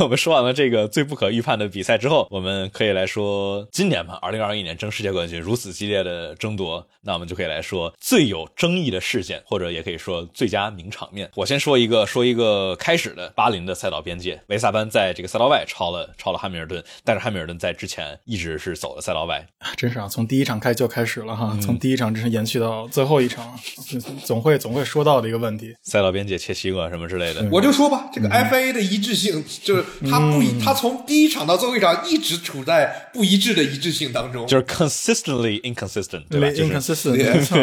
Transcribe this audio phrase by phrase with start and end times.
[0.04, 11.30] 我们说完了这个最不可预判的比赛之后，我们可以来说今年吧，二零二一年争世界冠军如此激烈的争夺，那我们就可以来说最有争议的事件，或者也可以说最佳名场面。
[11.34, 19.46] 我先说一个，说一个开始的巴林的赛道边界，维萨班在这个赛道外超了超了汉密尔顿，但是汉密尔顿在之前一直是走了赛道外，
[19.76, 23.54] 真是啊，从第一场开就开始了哈，从第一场真是延续到最后一场，
[24.24, 27.46] 总会总会说到的一个问题，赛道边界切西瓜什么之类的。
[27.52, 37.16] 我就说吧，这个 FIA 的一致性就是它不一，他从第一场到最后一场一直处在不一致的一致性当中，就是 consistently inconsistent，对吧？inconsistent，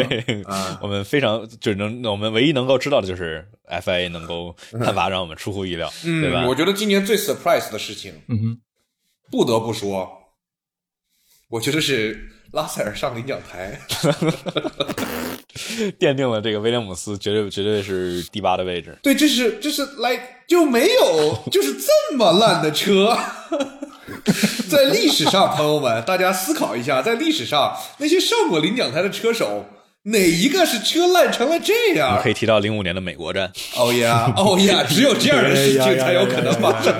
[0.08, 0.44] 对，
[0.80, 6.46] 我们非常就是能，我们唯一能够知道的就是 FIA 能够判罚让我们出乎意料，对吧？
[6.46, 8.60] 我觉得今年最 surprise 的事情，嗯哼，
[9.30, 10.08] 不得不说，
[11.48, 13.80] 我觉得是拉塞尔上领奖台。
[15.98, 18.96] 奠定了这个威廉姆斯绝对绝对是第八的位置。
[19.02, 23.18] 对，这是这是来就没有就是这么烂的车，
[24.68, 29.64] 在历史上，朋友们，大家思考一下，在历史上那些上过领奖台的车手。
[30.10, 32.20] 哪一个是车烂成了这样？
[32.22, 33.50] 可以提到零五年的美国站。
[33.76, 36.94] 哦呀，哦呀， 只有这样的事情才有可能发生。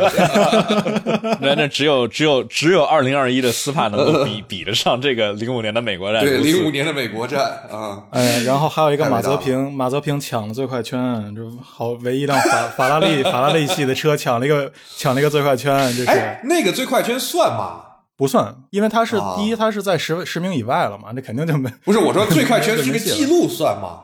[1.40, 6.22] 那那只有只有只有二零二一的斯帕能够 比比得上这个零五年的美国站。
[6.22, 8.02] 对，零五年的美国站啊。
[8.10, 10.98] 哎，然后还有一个马泽平，马泽平抢了最快圈，
[11.34, 17.84] 就好唯一辆法法拉利法拉利系的车抢了一个抢了一个最快圈，就是那个最快圈算吗？
[18.18, 21.70] 不算，因为他是第一，他是在十十名以外了嘛，那肯定就没。
[21.84, 24.00] 不是我说最快圈这 个记录算吗？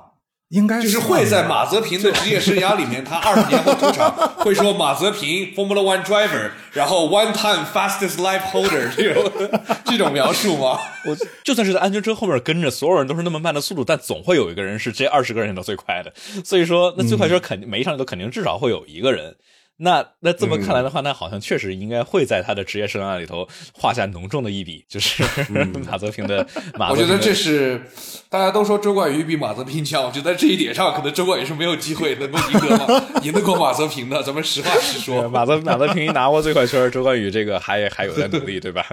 [0.51, 9.33] 应该就是会在马泽平的职业生涯里面，他二十年后出场会说马泽平 Formula One driver，然后 one time fastest life holder 这种
[9.85, 10.79] 这种描述吗？
[11.07, 16.13] 我就算是在安全车后面跟着，所有人都是那么慢的速度，但总会有一个人是这二十个人里头最快的。
[16.45, 19.35] 所以说，那最快圈肯定每一场里头肯定至少会有一个人。
[19.77, 25.25] 那那这么看来的话，那好像确实应该会在他的职业生涯里头画下浓重的一笔，就是
[25.91, 26.47] 马泽平的
[26.79, 26.91] 马。
[26.91, 27.83] 我觉得这是
[28.29, 34.23] 大家都说周冠宇比马泽平强，我觉得在这一点上，可能周冠宇是没有机会能够赢得赢得过马泽平的。
[34.23, 38.87] 咱们实话实说，马泽马泽平一拿过最快圈，周冠宇这个还还有在努力，对吧？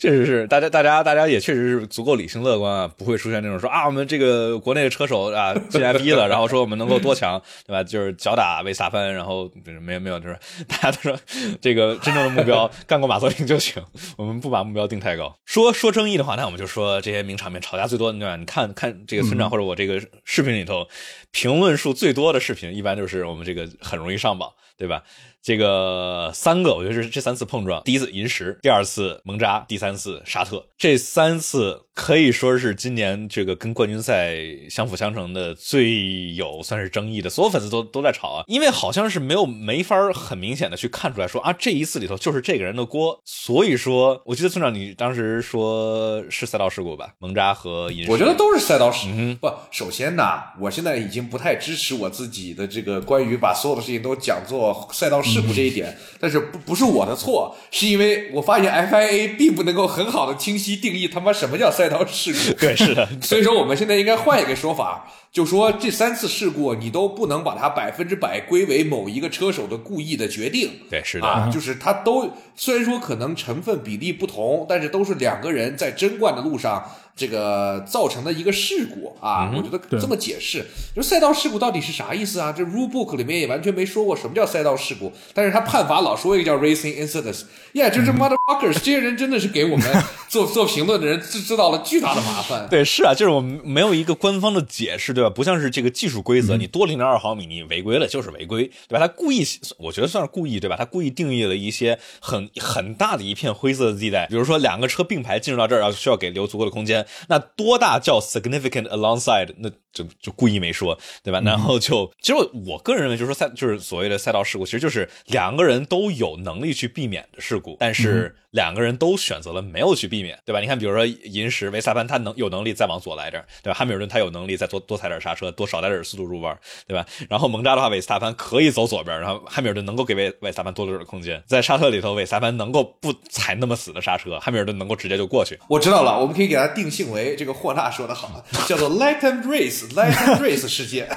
[0.00, 7.84] 确实是，大家大家大家也确实是足够理性乐观啊，不会出现那种说啊，我们这个国内的车手啊进 F 一了，然后说我们能够多强，对吧？
[7.84, 9.48] 就是脚打维萨潘，然后
[9.80, 10.23] 没有没有。
[10.24, 11.18] 就是 大家都说，
[11.60, 13.84] 这个真正的目标干过马泽林就行，
[14.16, 15.36] 我们不把目标定太高。
[15.44, 18.36] 说说争议的话，那我们就说这些名场面吵架最多的，对吧？
[18.36, 20.88] 你看看这个村长或者我这个视频里头，
[21.30, 25.02] 评论数最多的视频，一般就是我们这个很容易上榜，对吧？
[25.42, 34.36] 这个三个，我觉得是这三次碰撞，第一次银石，第二次蒙扎，第三次沙特，这三次可以说是今年这个跟冠军赛
[34.70, 49.46] 相辅相成的最有算是争议的，所有粉丝都都在吵啊，因为好像是没有没法很明显的去看出来说啊这一次里头就是这个人的锅，所以说我记得村长你当时说是赛道事故吧，蒙扎和银，我觉得都是赛道事故。
[49.46, 50.24] 不，首先呢，
[50.58, 55.34] 我现在已经不太支持我自己的这个关于把所有的事情都讲做赛道事。
[55.34, 62.58] 事故这一点，但是不不是我的错，是因为我发现 FIA 并不能够很好的清晰定义他妈什么叫赛道事故。
[62.58, 63.08] 对，是的。
[63.22, 70.70] 所以说我们现在应该换一个说法，就说这三次事故你都不能把它百分之百归为某一个车手的故意的决定。
[70.90, 71.26] 对，是的。
[71.26, 76.84] 啊，就是他都虽然说可能成分比例不同，但是都是两个人在争冠的路上。
[77.16, 80.66] 这个造成的一个事故啊，我觉得这么解释，
[80.96, 82.52] 就赛道事故到底是啥意思啊？
[82.52, 87.42] 这 rule book 里面也完全没说过什么叫赛道事故，但是他判罚老说一个叫 racing incidents，
[87.74, 92.66] 呀，就是 motherfuckers，这些人真的是给我们 做做评论的人制制造了巨大的麻烦。
[92.70, 95.30] 对，是啊，就是我们没有一个官方的解释，对吧？
[95.30, 98.98] 不像是这个技术规则，你多零点二毫米，你违规了就是违规，对吧？
[98.98, 99.46] 他故意，
[99.78, 100.74] 我觉得算是故意，对吧？
[100.76, 107.03] 他故意定义了一些很很大的一片灰色的地带，比如说两个车并排进入到这儿，然后需要给留足够的空间。
[107.28, 109.54] 那多大叫 significant alongside？
[109.58, 111.40] 那就就故意没说，对吧？
[111.44, 120.60] 然后就其实我个人认为，就是说赛就是所谓的赛道事故，其实就是两个人都有能力去避免的事故，但是两个人都选择了没有去避免，对吧？
[120.60, 123.76] 你看，比如说银石维萨潘，他能有能力再往左来点，对吧？
[123.76, 126.56] 汉密尔顿他有能力再多多踩点刹车，多少带点速度入弯，
[126.86, 127.04] 对吧？
[127.28, 135.58] 然后蒙扎的话，维斯塔潘可以走左边，然后汉密尔顿能够给维维萨潘多留点空间，在沙特里头，维斯塔潘能够不踩那么死的刹车，汉密尔顿能够直接就过去。
[135.68, 139.88] 我知道了，我们可以给他定性为这个霍纳说的好， 叫做 light and race。
[139.94, 141.08] Light Race 事件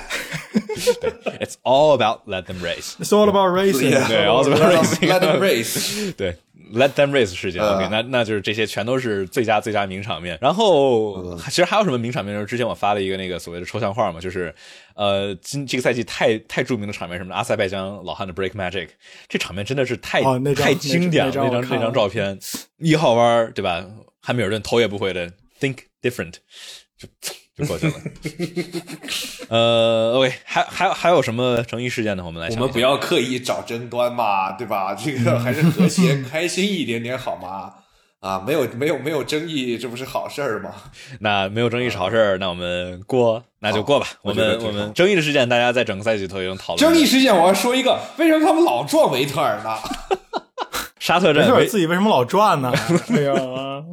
[1.40, 2.96] ，It's all about let them race.
[3.00, 3.92] It's all about racing.
[4.08, 5.08] 对，all about racing.
[5.08, 6.14] Let them race.
[6.18, 6.38] 对
[6.74, 7.62] ，Let them race 事件。
[7.62, 10.38] OK，那那就是这些全都是最佳最佳名场面。
[10.42, 12.34] 然后其实还有什么名场面？
[12.36, 14.54] 就是之前我发了一个那个所谓的抽象画嘛，就是
[14.96, 18.90] 呃，今这个赛季太太著名的场面，什么阿塞拜疆老汉的 Break Magic，
[19.28, 20.22] 这场面真的是太
[20.54, 21.32] 太经典了。
[21.36, 22.40] 那张那张照片，
[22.78, 23.86] 一号弯对吧？
[24.22, 26.34] 汉密尔顿头也不回的 Think Different，
[26.98, 27.08] 就。
[27.58, 27.94] 就过去了。
[29.50, 32.24] 呃，OK，还还还有什么争议事件呢？
[32.26, 34.94] 我们来，我们不要刻意找争端嘛，对吧？
[34.94, 37.74] 这个还是和谐 开心一点点好吗？
[38.20, 40.72] 啊，没有没有没有争议，这不是好事儿吗？
[41.22, 44.08] 那没有争议是好事儿，那我们过，那就过吧。
[44.22, 46.78] 我们我们争议的事件，大家在整个赛季都已经讨论。
[46.78, 49.78] 争议事件，我要说一个，为什么他们老撞维特尔呢？
[51.08, 52.70] 沙特站自己为什么老转呢？
[53.16, 53.34] 哎呀，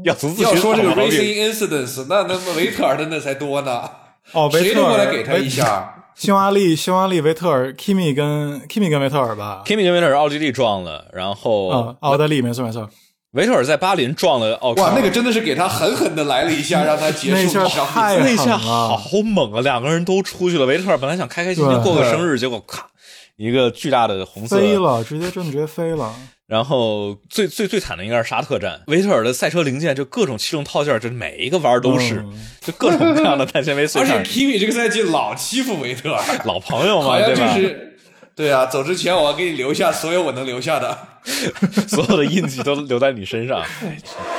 [0.02, 3.88] 要从要说这个 racing incidents，那那维特尔的那才多呢。
[4.32, 5.94] 哦，维特尔，来给他一下。
[6.16, 9.62] 匈牙利，匈牙利，维特尔，Kimi 跟 Kimi 跟维特尔吧。
[9.64, 12.90] Kimi 跟维特尔，奥地利撞了，然后啊，奥地利没错没错。
[13.34, 14.72] 维特尔在巴林撞了奥。
[14.72, 17.60] 哇，那个真的是给他狠狠的来了一下， 让他结束。
[17.60, 19.60] 那下太那下好猛啊！
[19.60, 20.67] 两个人都出去了。
[20.67, 22.88] 维特尔本来想开开心心过个生日，结果咔，
[23.37, 26.12] 一个巨大的红色飞了，直接真的直接飞了。
[26.46, 32.25] 然后最最最惨的应该是沙特站，维特尔的赛车零件就各种气动套件，就每一个弯都是，
[32.61, 34.12] 就各种各样的碳纤维碎片。
[34.19, 37.56] 而且 Kimi 这个赛季老欺负维特尔，老朋友嘛，对吧？
[38.37, 40.99] 对啊，走之前我要给你留下所有我能留下的，
[41.88, 43.64] 所有的印记都留在你身上。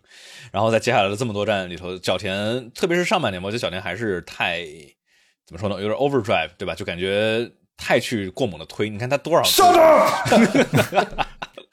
[0.53, 4.61] 然后在接下来的这么多站里头，角田特别是上半年，我觉得角田还是太
[5.45, 5.75] 怎么说呢？
[5.81, 6.73] 有点 overdrive，对吧？
[6.73, 8.89] 就感觉太去过猛的推。
[8.89, 9.43] 你看他多少？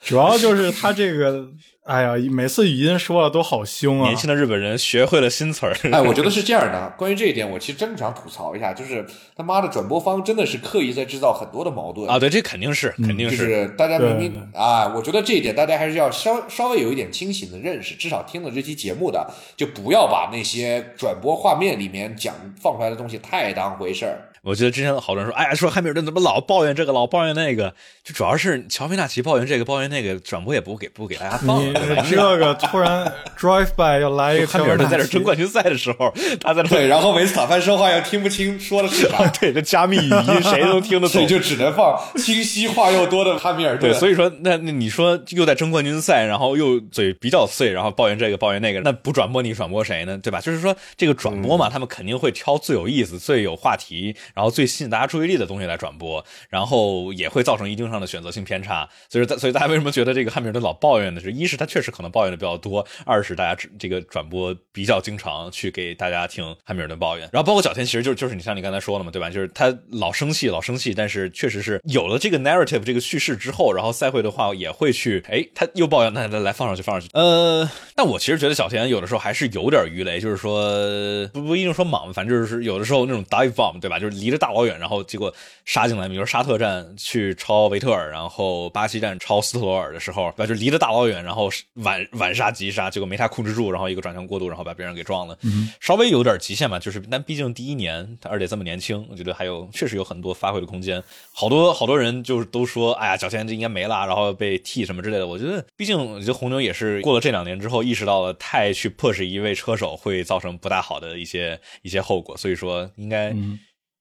[0.07, 1.47] 主要就是他这个。
[1.87, 4.09] 哎呀，每次语音说的都好凶啊！
[4.09, 5.73] 年轻的日本人学会了新词儿。
[5.89, 6.93] 哎，我觉得是这样的。
[6.97, 9.05] 关于这一点，我其实真的想吐槽一下，就是
[9.37, 12.19] 他妈的转播方真的是刻意在制造很多的矛盾啊！
[12.19, 13.69] 对，这肯定是，肯定是。
[13.77, 17.95] 大家明明啊，我觉得这一点大家还是要稍稍微有一点清醒的认识。
[17.95, 19.25] 至少听了这期节目的，
[19.55, 24.26] 就不要把那些转播画面里面讲放出来的东西太当回事儿。
[24.43, 27.73] 我觉得之前好多人说，哎呀，说汉密尔顿怎么老抱怨这个，老抱怨那个，
[28.03, 31.63] 就主要是乔菲纳奇抱怨这个，抱怨那个，转播也不给不给大家放。
[31.63, 31.73] 你
[32.09, 43.91] 这个突然 drive by 要来一个汉密尔顿在这争冠军赛的时候，他在对，然后维斯塔潘说话又听不清说的是啥， 对，这加密语音谁都听得懂， 所以就只能放清晰话又多的汉密尔顿。
[43.91, 50.17] 对，所以说那那你说又在争冠军赛，然后又嘴比较碎，然后抱怨这个抱怨那个，那不转播你转播谁呢？
[50.17, 50.39] 对吧？
[50.41, 55.17] 就是说这个转播嘛，他们肯定会挑最有意思、最有话题，然后最吸引大家注。
[55.17, 58.87] 意力的东西来转播，然后也会造成一定上的选择性偏差。
[59.09, 67.27] 所以说，所以大家为什么觉得这个汉密尔顿老抱怨呢是，一是他确实可能抱怨的比较多，二是大家这个转播比较经常去给大家听汉密尔顿抱怨。
[67.33, 69.27] 然后包括角田，其实就就是你像你刚才说了嘛，对吧？
[69.27, 77.09] 就是他老生气，老生气，但是确实是有了这个 narrative 这个叙事之后，然后赛会的话也会去，哎，他又抱怨，那来来放上去，放上去。
[77.13, 83.97] 呃，但我其实觉得角田有的时候还是有点鱼雷，就是说不不一定说莽，反正就是有的时候那种 dive bomb，对吧？
[83.97, 84.97] 就是离着大老远，然后。
[85.07, 85.33] 结果
[85.63, 90.45] 杀进来，比如说沙特站去超维特尔，然后巴西站超斯特罗尔的时候，对吧？
[90.45, 95.37] 就离着大老远，然后晚晚杀急杀，结果没他控制住，然后一个转向过度，然后把别人给撞了，
[95.79, 96.77] 稍微有点极限吧。
[96.77, 101.01] 就是但毕竟第一年，而且这么年轻，我觉得还有确实有很多发挥的空间。
[101.31, 105.27] 好多好多人就是都说，哎呀，角田这应该没了，然后被替什么之类的。
[105.27, 113.33] 我觉得，毕竟我觉得红牛也是过了这两年之后，意识到了太去 push 一位车手会造成不大好的一些一些后果，所以说应该。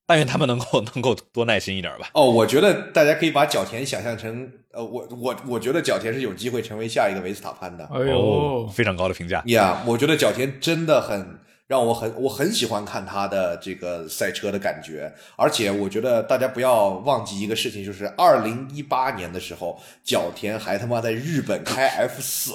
[0.07, 2.11] 但愿他们能够 能够多耐心一点吧。
[2.15, 7.85] 哦，我觉得大家可以把角田想象成，呃，我我我觉得角田是有机会成为下一个维斯塔潘的。
[7.93, 9.43] 哎呦，非常高的评价。
[9.47, 22.53] 呀，我觉得角田真的很让我很我很喜欢看他的这个赛车的感觉，而且我觉得大家不要忘记一个事情，就是二零一八年的时候，角田还他妈在日本开 F 四。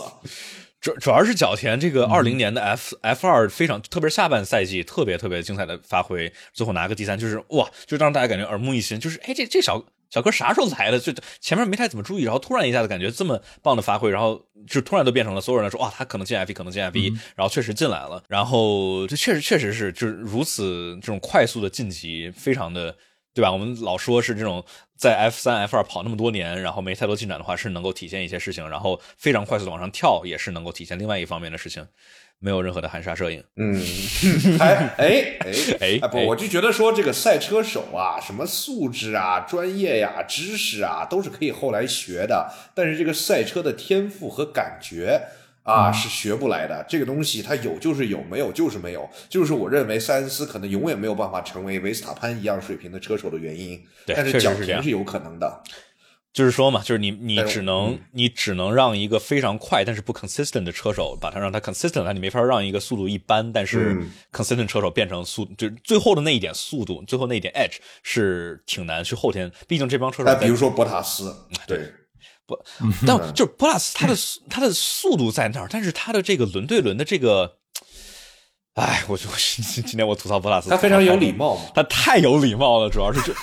[0.82, 11.00] 主主要是角田这个二零年的 F F 二非常，特别是下半赛季特别特别精彩的发挥，最后拿个第三，就是哇，就让大家感觉耳目一新，就是哎这这小小哥啥时候来的？
[11.00, 22.96] 就前面没太怎么注意，然后突然一下子感觉这么棒的发挥，然后就突然都变成了所有人说哇他可能进 F 一，可能进 F 一，然后确实进来了，然后这确实确实是就是如此这种快速的晋级，非常的。
[23.34, 23.52] 对吧？
[23.52, 24.64] 我们老说是这种
[24.98, 31.88] 在 F 三、F 二跑那么多年，然后没太多进展的话，是能够体现一些事情，然后非常快速的往上跳，也是能够体现另外一方面的事情，
[32.40, 33.44] 没有任何的含沙射影。
[33.56, 33.82] 嗯，
[34.60, 35.38] 哎哎
[35.80, 45.22] 哎哎，不，我就觉得说这个赛车手啊，什么素质啊、专业呀、知识啊，都是可以后来学的，但是这个赛车的天赋和感觉。
[45.64, 46.86] 啊，是学不来的。
[46.90, 49.10] 这个东西它有就是有，没有就是没有。
[49.30, 53.82] 就是我认为塞恩斯可能永远没有办法成为维斯塔潘一样水平的车手的原因。
[54.06, 55.62] 对，但是角田是有可能的。
[56.34, 64.02] 就是说嘛，就是你你只能你只能让一个非常快但是不 consistent 的车手把它让它 consistent，那你没法让一个速度一般但是
[64.32, 69.52] consistent 车手变成速，就是最后的那一点速度，最后那一点 edge 是挺难去后天。
[69.68, 71.36] 毕竟这帮车手，比如说博塔斯，
[71.68, 71.92] 对。
[73.06, 74.16] 但就是博拉斯，他的
[74.50, 77.58] 他的速度在那儿，但是他的这个轮对轮的这个，
[78.76, 83.34] 哎，我就 今天我吐槽博拉斯，他非常有礼貌嘛，他太有礼貌了，主要是就，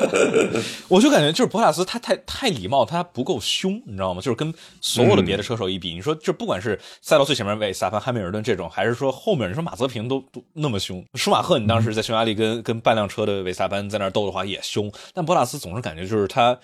[0.88, 4.22] 我就感觉就是博拉斯他太太礼貌，他不够凶，你知道吗？
[4.22, 16.58] 就是跟所有的别的车手一比，你说就不管是赛道最前面为萨潘汉密尔顿这种，还是说后面你说马泽平都都那么凶，舒马赫你当时在匈牙利跟跟半辆车的维萨潘在那斗的话也凶，但博拉斯总是感觉就是他。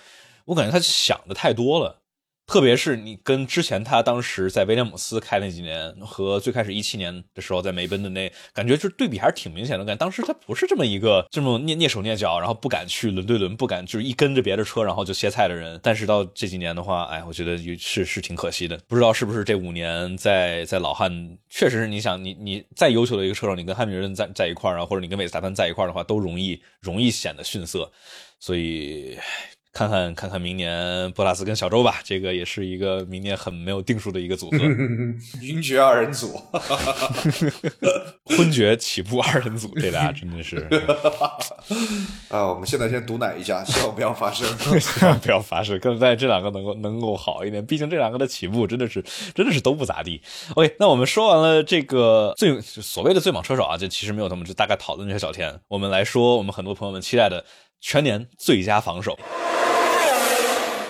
[0.51, 2.03] 我感觉他想的太多了，
[2.45, 9.85] 特别是你跟之前他当时在威廉姆斯开那几年，和最开始一七年的时候在梅奔的那感觉，就是对比还是挺明显的。
[9.85, 15.79] 感觉当时他不是这么一个这么蹑蹑手蹑脚，然后不敢去轮对轮，不敢就是一跟着别的车然后就歇菜的人。
[15.81, 18.77] 但是到这几年的话，哎，我觉得是是挺可惜的。
[18.89, 27.93] 不知道是不是这五年在在老汉，确实是你想你你再优秀的一个车手，你跟汉密尔顿在在一块儿啊，或者你跟韦斯塔潘在一块儿的话，都容易容易显得逊色，
[28.41, 29.17] 所以。
[29.73, 34.59] 看看看看明年布拉斯跟小周吧，这个也是一个明年很没有定数的一个组合，
[35.43, 36.41] 晕厥二人组，
[38.37, 40.57] 昏厥起步二人组，这俩真的是
[42.29, 42.47] 啊！
[42.49, 44.47] 我们现在先毒奶一下，希望不要发生，
[44.81, 45.79] 希望不要发生。
[45.79, 49.01] 更在这两个能够能够好一点，毕竟这两个的起步真的是
[49.35, 50.21] 真的是都不咋地。
[50.57, 55.61] OK，那我们说完了这个最所谓的最猛车手啊，就其实没有他们，就大概讨论一下小田。
[55.69, 57.45] 我们来说，我们很多朋友们期待的
[57.81, 59.19] 全年最佳防守。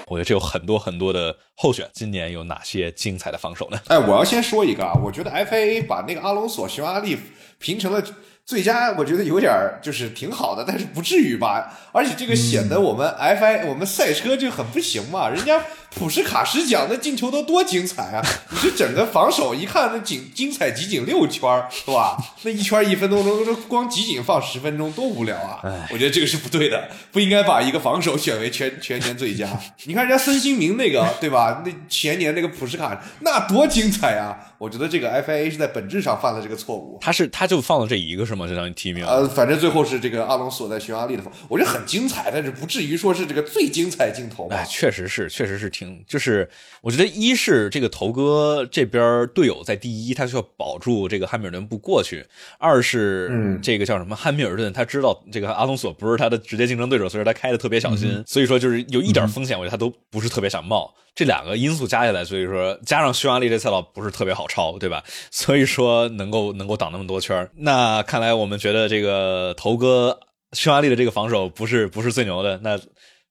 [0.07, 3.81] 我觉得这有很多很多的候选，今年有哪些精彩的防守呢？
[3.87, 7.17] 哎，我要先说一个啊，我觉得 FIA 把那个阿隆索、匈牙利
[7.59, 8.03] 评成了
[8.45, 11.73] 最佳，我觉得有点就是挺好的，但是不至于吧？
[11.93, 15.63] 而且这个显得我们 FI 我们赛车就很不行嘛，人家。
[15.97, 18.23] 普什卡什奖那进球都多精彩啊！
[18.51, 22.17] 你这整个防守一看，那精精彩集锦六圈是吧？
[22.43, 25.61] 那一圈一分钟，这光集锦放十分钟多无聊啊！
[25.91, 29.49] 我觉得这个是不对的，不应该把一个防守选为全 全年最佳。
[29.85, 31.63] 你看人家孙兴民那个对吧？
[31.67, 34.37] 那前年那个普什卡那多精彩啊！
[34.59, 36.99] 我觉得这个 FIA 是在本质上犯了这个错误。
[37.01, 38.47] 他是他就放了这一个是吗？
[38.47, 39.05] 这张提名？
[39.05, 44.57] 呃，反正最后是这个阿隆索在匈牙利的，我觉得很精彩，但是不至于说是这个最精彩镜头吧？
[44.57, 45.69] 哎，确实是，确实是。
[45.81, 46.47] 挺就是，
[46.83, 52.19] 我觉得一是这个头哥这边队友在第一，他需要保住这个汉密尔顿不过去；
[52.59, 58.23] 二是，嗯，这个叫什么汉密尔顿，他知道这个阿隆索不是他的直接竞争对手，所以他开的特别小心。
[58.27, 60.95] 所以说就是有一点风险，我觉得他都不是特别想冒。
[61.15, 65.03] 这两个因素加起来，所以说加上匈牙利这赛道不是特别好超，对吧？
[65.33, 70.21] 所以说能够能够挡那么多圈那看来我们觉得这个头哥
[70.53, 72.79] 匈牙利的这个防守不是不是最牛的那。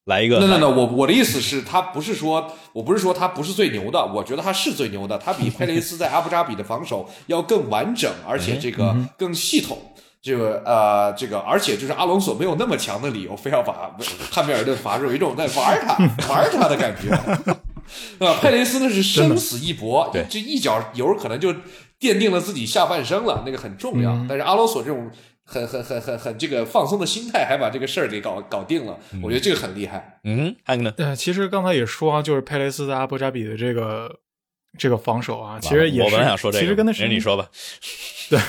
[0.05, 9.77] 来一个，那那那我我的意思是，他不是说，我不是说他不是最牛的，我觉得他是最牛的，他比佩雷斯在阿布扎比的防守要更完整，而且这个更系统，
[10.21, 13.95] 这个呃，这个而且就是阿隆索没有那么强的理由，非要把
[14.31, 15.95] 汉密尔顿罚入，有一种在玩他
[16.27, 17.15] 玩他的感觉。
[18.19, 21.51] 呃，佩雷斯那是生死一搏，对，这一脚油可能就
[21.99, 24.15] 奠定了自己下半生了，那个很重要。
[24.27, 25.09] 但是阿隆索这种
[25.49, 30.19] 很很很很很这个放松的心态，还把这个事儿给搞搞定了，我觉得这个很厉害。
[30.23, 30.91] 嗯，还有呢？
[30.91, 34.19] 对，其实刚才也说啊，就是佩雷斯在阿布扎比的这个
[34.77, 37.49] 这个防守啊，其实也是，我本来想说这个，其实跟他是你说吧，
[38.29, 38.39] 对。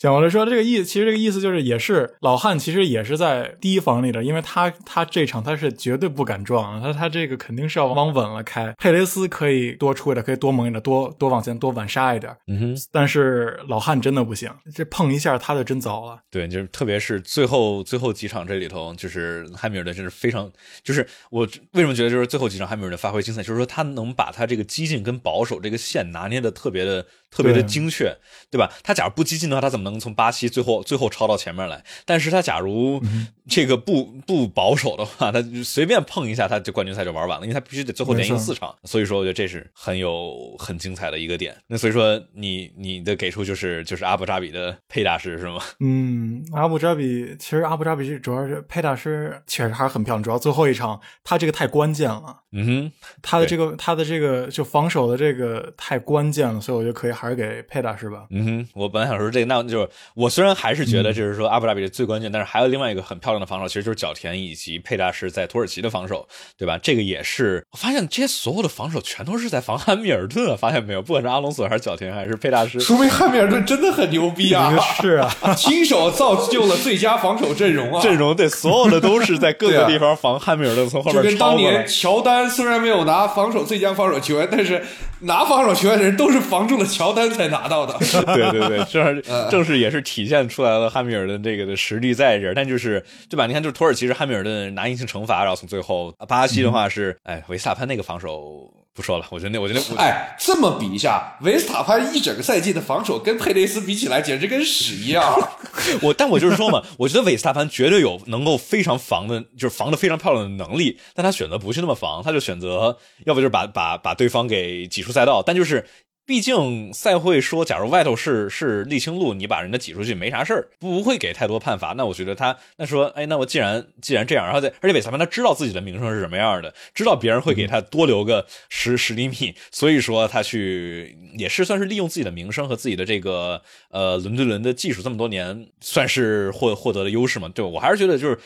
[0.00, 8.74] 讲完了说这个意，其实这个意思就是也是老汉，其实也是在第一防里的，因为他他这场他是绝对不敢撞，他他这个肯定是要往稳了开。
[8.78, 12.34] 佩雷斯可以多出一点，可以多猛一点，多多往前多晚杀一点。
[12.46, 16.18] 嗯哼，但是老汉真的不行，这碰一下他就真糟了。
[16.30, 20.50] 对，就是特别是最后最后几场这里头，就是汉密尔顿真是非常，
[20.82, 27.04] 就是我为什么觉得就是最后几场汉密尔顿发挥精彩，就是说他能把他这个激进跟保守这个线拿捏的特别的。
[27.30, 28.16] 特别的精确，
[28.50, 28.72] 对吧？
[28.82, 31.84] 他假如不激进的话，他怎么能从巴西最后最后超到前面来？
[32.04, 33.00] 但是他假如
[33.48, 38.74] 这个不不保守的话，他随便碰一下，他就冠军赛就玩完了，因为他必须得最后连赢四场。
[38.82, 41.56] 所以说，我觉得这是很有很精彩的一个点。
[41.68, 45.62] 那所以说，你你的给出就是就是阿布扎比的佩大师是吗？
[45.78, 52.38] 嗯，阿布扎比其实阿布扎比主要是佩大师确实还是很漂亮，主要最后一场他这个太关键了。
[52.52, 57.12] 嗯哼，他的这个他的这个就防守的这个太关键了，所以我觉得可以。
[57.20, 58.24] 还是给佩达是吧？
[58.30, 66.78] 嗯哼，我本来想说这个，那就是我虽然还是觉得就是说阿布扎比是最关键，但是还有另外一个很漂亮的防守，其实就是角田以及佩达是在土耳其的防守，对吧？
[66.82, 71.02] 这个也是我发现这些所有的防守全都是在防汉密尔顿，发现没有？
[71.02, 74.74] 不管是阿隆索还是角田还是佩达师，说明汉密尔顿真的很牛逼啊！
[75.00, 78.00] 是啊，亲手造就了最佳防守阵容啊！
[78.00, 84.84] 阵容对，所有的都是在各个地方防汉密尔顿，从后面就跟当年乔丹虽然没有拿防守最佳防守球员，但是
[85.20, 87.94] 拿防守球员的人都是防住了乔丹才拿到的。
[88.34, 93.46] 对 对对， 正是正是也是体现出来了汉密尔顿这个的实力在这儿，但就是对吧？
[93.46, 105.48] 你看，就是土耳其是汉密尔顿拿硬性惩罚，然后从最后巴西的话是，哎，维斯塔潘那个防守不说了，我觉得那我觉得哎，这么比一下，维斯塔潘一整个赛季的防守跟佩雷斯比起来，简直跟屎一样。
[106.02, 115.84] 我但我就是说嘛，我觉得维斯塔潘绝对有能够非常防的，就是防的非常漂亮的能力，但他选择不去那么防，他就选择要不就是把把把对方给挤出赛道，但就是。
[116.30, 121.92] 毕竟赛会说，假如外头是是沥青路，你把人家挤出去没啥事儿，不会给太多判罚。
[121.96, 133.60] 那我觉得他那说，哎，那我既然既然这样，然后在而且韦裁判他知道自己的名声是什么样的，知道别人会给他多留个十十厘米，所以说他去也是算是利用自己的名声和自己的这个
[133.90, 137.48] 呃伦敦轮的技术，这么多年算是获获得了优势嘛。
[137.48, 138.38] 对我还是觉得就是。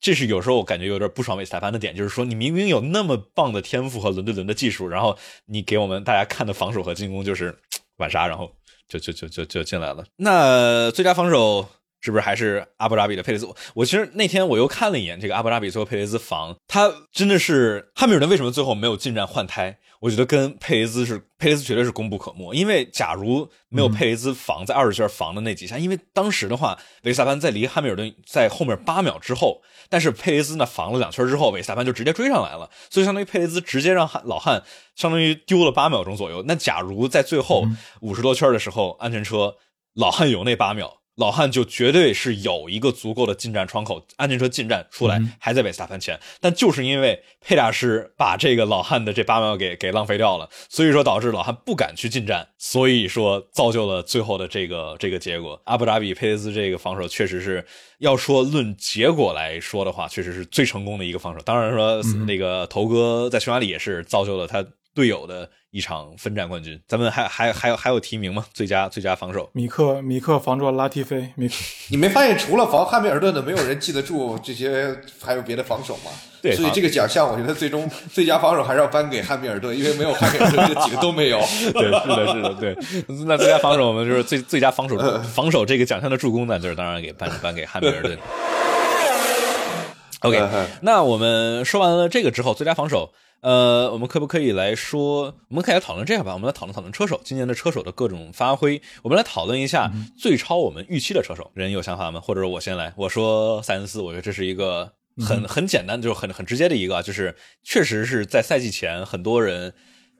[0.00, 7.58] 这是有时候我感觉有点不爽韦斯塔潘的点，就是说你明明有那么棒的天赋和轮对轮的技术，然后你给我们大家看的防守和进攻就是
[7.98, 8.50] 晚杀，然后
[8.88, 10.04] 就就就就就进来了。
[10.16, 11.68] 那最佳防守
[12.00, 13.48] 是不是还是阿布扎比的佩雷兹？
[13.74, 19.78] 我其实那天我又看了一眼这个阿布扎比最后佩雷兹防，他真的是汉密尔顿为什么最后没有进站换胎？
[20.00, 34.62] 我觉得跟佩雷兹是佩雷兹绝对是功不可没，因为假如没有佩雷兹防在二十圈防的那几下，因为当时的话，维萨潘在离汉密尔顿在后面八秒之后，但是佩雷兹呢防了两圈之后，维萨潘就直接追上来了，所以相当于佩雷兹直接让汉老汉
[34.94, 36.44] 相当于丢了八秒钟左右。
[36.46, 37.64] 那假如在最后
[38.00, 39.56] 五十多圈的时候，安全车
[39.94, 40.97] 老汉有那八秒。
[41.18, 55.60] 老汉就绝对是有一个足够的进站窗口，安全车进站出来还在韦斯塔潘前，但就是因为佩大师把这个老汉的这八秒给给浪费掉了，所以说导致老汉不敢去进站，所以说造就了最后的这个这个结果。
[55.64, 57.66] 阿布扎比佩雷兹这个防守确实是
[57.98, 61.40] 要说论结果来说的话，确实是最成功的一个防守。
[61.42, 65.50] 当然说那个头哥在匈牙利也是造就了他队友的。
[65.70, 68.46] 一场分站冠军，咱们还还还有还有提名吗？
[68.54, 71.54] 最佳最佳防守，米克米克防住拉蒂菲，米克，
[71.90, 76.10] 你没发现除了防汉密尔顿的，没有人记得住这些还有别的防守吗？
[76.40, 81.38] 对，所以这个奖项我觉得最终最佳防守还是要颁给汉密尔顿，因为没有汉密尔顿，这几个都没有。
[81.74, 82.76] 对，是的，是的，对。
[83.26, 84.96] 那最佳防守，我们就是最最佳防守
[85.34, 88.16] 防守这个奖项的助攻呢，就是当然给颁颁给汉密尔顿。
[90.20, 90.40] OK，
[90.80, 93.12] 那我们说完了这个之后，最佳防守。
[93.40, 95.36] 呃，我们可不可以来说？
[95.48, 96.32] 我们可以来讨论这样吧。
[96.34, 98.82] 我们来讨论讨论车手今年的车手的各种发挥。
[99.02, 101.52] 我们来讨论一下最超我们预期的车手。
[101.54, 102.20] 人有想法吗？
[102.20, 104.00] 或者我先来，我说塞恩斯。
[104.00, 104.92] 我觉得这是一个
[105.24, 109.72] 很很简单，就是很很直接的一个，就是确实是在赛季前很多人，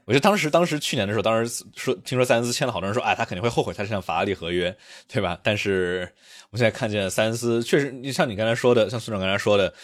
[0.05, 4.77] 我觉得当时当时去年的时候，当时说听说塞恩斯签了，好多人说，哎，他肯定会后悔他这项法拉利合约，
[5.13, 5.37] 对吧？
[5.43, 6.09] 但是
[6.51, 9.75] 我现在看见塞恩斯确实，你像你刚才说的，像孙总刚才说的。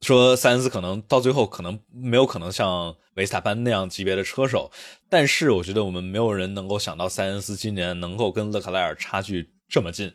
[0.00, 4.70] 说塞恩斯可能到最后可能没有可能像维斯塔潘那样级别的车手，
[5.08, 10.12] 但是我觉得我们没有人能够想到塞恩斯今年能够跟勒克莱尔差距这么近，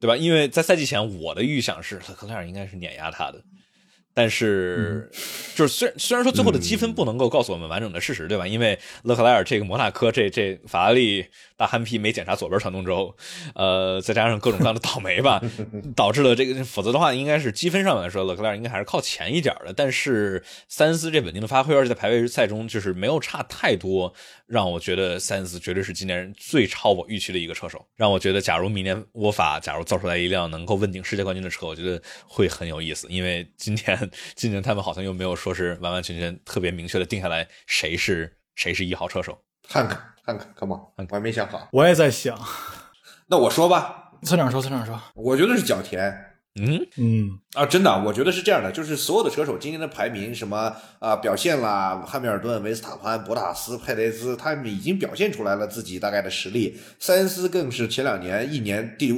[0.00, 0.16] 对吧？
[0.16, 3.40] 因为在赛季前我的预想是勒克莱尔应该是碾压他的，
[4.12, 5.08] 但是，
[5.54, 8.46] 就是虽然虽然说最后的积分不能够告诉我们完整的事实，对吧？
[8.46, 11.24] 因为勒克莱尔这个摩纳哥这这法拉利
[11.58, 13.14] 大憨批没检查左边传动轴，
[13.54, 15.42] 呃，再加上各种各样的倒霉吧，
[15.94, 16.64] 导致了这个。
[16.64, 19.74] 否则的话，应该是积分上来说，勒克莱尔应该还是靠前一点的。
[19.74, 24.14] 但是塞恩斯这稳定的发挥，而且在排位赛中就是没有差太多，
[24.46, 27.84] 让我觉得塞恩斯绝对是今年最超我预期的一个车手。
[27.96, 33.06] 让我觉得，假如明年沃法假如造出来一辆能够问鼎世界冠军的车，我觉得会很有意思。
[33.10, 33.98] 因为今年。
[34.36, 39.36] 今年他们好像又没有说是完完全全特别明确的定下来谁是谁是一号车手，
[39.68, 42.38] 看看看看，come on，我还没想好，我也在想，
[43.28, 46.27] 那我说吧，村长说，村长说，我觉得是角田。
[46.60, 56.76] 嗯嗯啊，真的，我觉得是这样的，就是所有的车手今天的排名，什么啊表现啦，汉密尔顿、维斯塔潘、博塔斯、佩雷兹，他们已经表现出来了自己大概的实力。
[56.98, 59.08] 塞恩斯更是前两年一年第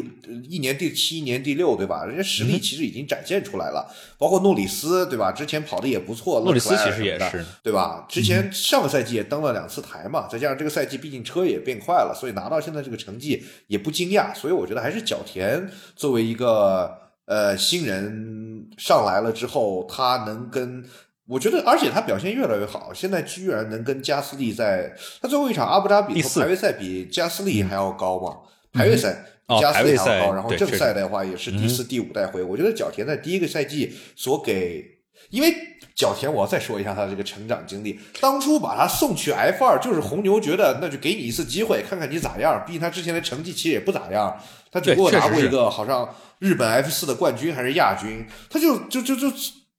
[0.48, 2.04] 一年第七，一年第六，对吧？
[2.04, 3.92] 人家实力其实已经展现出来了。
[4.16, 5.32] 包括诺里斯，对吧？
[5.32, 8.06] 之前跑的也不错，诺里斯其实也是，对吧？
[8.08, 14.34] 之前上个赛季也登了两次台嘛，再加上这个赛季毕竟车也变快了，所以拿到现在这个成绩也不惊讶。
[14.34, 17.09] 所以我觉得还是角田作为一个。
[17.30, 20.84] 呃，新人上来了之后，他能跟
[21.28, 22.92] 我觉得，而且他表现越来越好。
[22.92, 28.38] 现在居然能跟加斯利在他最后一场阿布扎比排位赛比加斯利还要高嘛？
[28.72, 29.24] 排位赛
[29.60, 32.42] 加斯利还要高，然后正赛的话也是第四、第五带回。
[32.42, 34.84] 我觉得角田在第一个赛季所给，
[35.30, 35.54] 因为
[35.94, 38.00] 角田我要再说一下他的这个成长经历。
[38.20, 42.64] 当初把他送去 F 二，就是红牛觉得那就给你一次机会，看看你咋样。
[42.66, 44.36] 毕竟他之前的成绩其实也不咋样，
[44.70, 46.08] 他只不过拿过一个好像。
[46.40, 49.30] 日本 F 四的冠军还是亚军，他就就就就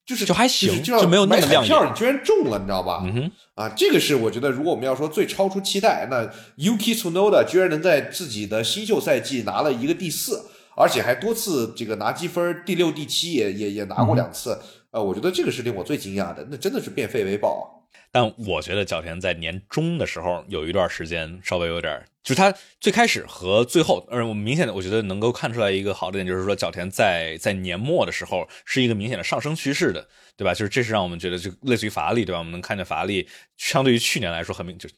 [0.05, 3.01] 就是就还行，就没有那么亮票，你居然中了，你知道吧？
[3.03, 6.23] 嗯哼，啊，这个是我觉得，如果我们要说最超出期待，那
[6.63, 10.39] Yuki Tsunoda 居然能在自己的新秀赛季拿了一个第四，
[10.77, 14.55] 而且还多次这个拿积分，第六、第七也也也拿过两次，
[14.91, 17.80] 呃，我觉得这个是令我最惊讶的，那真的是变废为宝。
[18.11, 30.53] 但我觉得角田在年中的时候有一段时间稍微有点，就是他最开始和最后，呃，我们明显的我觉得能够看出来一个好的点，就是说角田在在年末的时候是一个明显的上升趋势的，对吧？
[30.53, 32.39] 就是这是让我们觉得就类似于法拉利，对吧？
[32.39, 34.89] 我们能看见法拉利相对于去年来说很明，就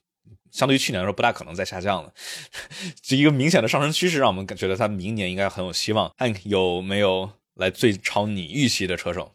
[0.51, 2.11] 相对于去年来说不大可能再下降了，
[3.01, 6.11] 这一个明显的上升趋势，让我们觉得他明年应该很有希望。
[6.17, 9.33] 看有没有来最超你预期的车手？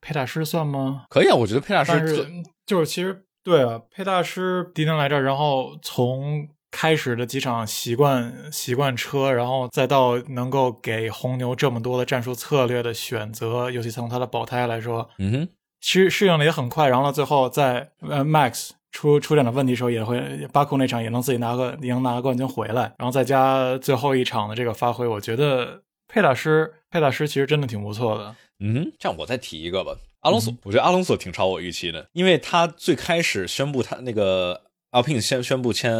[0.00, 1.04] 佩塔师算吗？
[1.10, 2.26] 可以啊，我觉得佩塔师
[2.70, 15.48] 就是其实对啊，佩大师迪能来这儿，然后从开始的几场习惯习惯车，然后再到能够给红牛这么多的战术策略的选择，尤其从他的保胎来说，嗯哼，
[15.80, 16.86] 适适应的也很快。
[16.88, 22.94] 然后最后在呃 Max 出出点的问题时候，也会巴库那场也能自己拿个赢拿个冠军回来。
[22.98, 28.36] 然后再加最后一场的这个发挥，我觉得佩大师佩大师其实真的挺不错的。
[28.60, 29.96] 嗯，这样我再提一个吧。
[30.20, 35.94] 阿隆索，我觉得阿隆索挺超我预期的，因为他最开始宣布他那个阿聘先宣布签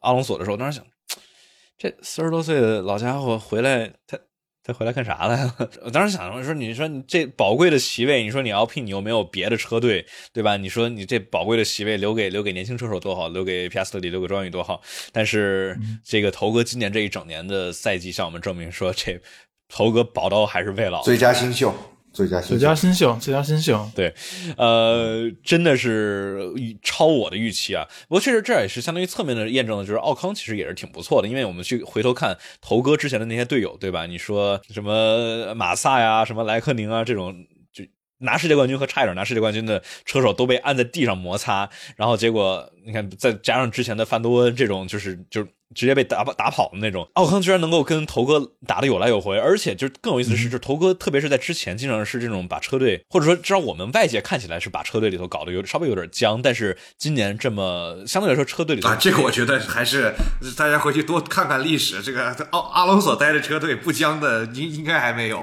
[0.00, 0.86] 阿隆索的时候，当时想，
[1.78, 4.18] 这四十多岁的老家伙回来，他
[4.62, 5.70] 他回来干啥来了？
[5.84, 10.56] 我当时想说，你说你这宝贵的席位，你说你要聘，你又没有别的车队，对吧？
[10.56, 14.82] 你说你这宝贵的席位留给留给年轻车手多好，留给皮亚斯特里，留给庄宇多好。
[15.12, 19.20] 但是这个头哥今年这一整年的赛季向我们证明说，这
[19.68, 21.74] 头哥宝刀还是未老，最佳新秀。
[22.12, 24.14] 最佳最佳新秀，最佳新秀，对，
[24.56, 27.88] 呃，真的是超我的预期啊！
[28.08, 34.06] 不过确实这也是相当于侧面的验证了，就是奥康其实也是挺不错的，因为我们去回头看头哥之前的那些队友，对吧？
[34.06, 37.34] 你说什么马萨呀，什么莱克宁啊，这种
[37.72, 37.84] 就
[38.18, 45.48] 拿世界冠军和差一点拿世界冠军的车手都被按在地上摩擦，然后结果你看再加上之前的范多恩这种，就是就是。
[45.74, 60.14] 直接被打打跑的那种，奥康居然能够跟头哥打的有来有回，而且就是更有意思的是，就是头哥特别是在之前经常是这种把车队，或者说至少我们外界看起来是把车队里头搞得有稍微有点僵，但是今年这么相对来说车队里头啊，这个我觉得还是
[60.56, 65.42] 大家回去多看看历史，这个奥阿隆索待的车队不僵的应应该还没有，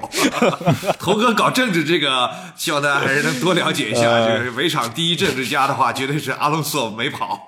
[0.98, 7.46] 头哥搞政治这个，希望大家还是能多了解一下， 就是围场第一政治家的话，绝对是阿隆索没跑，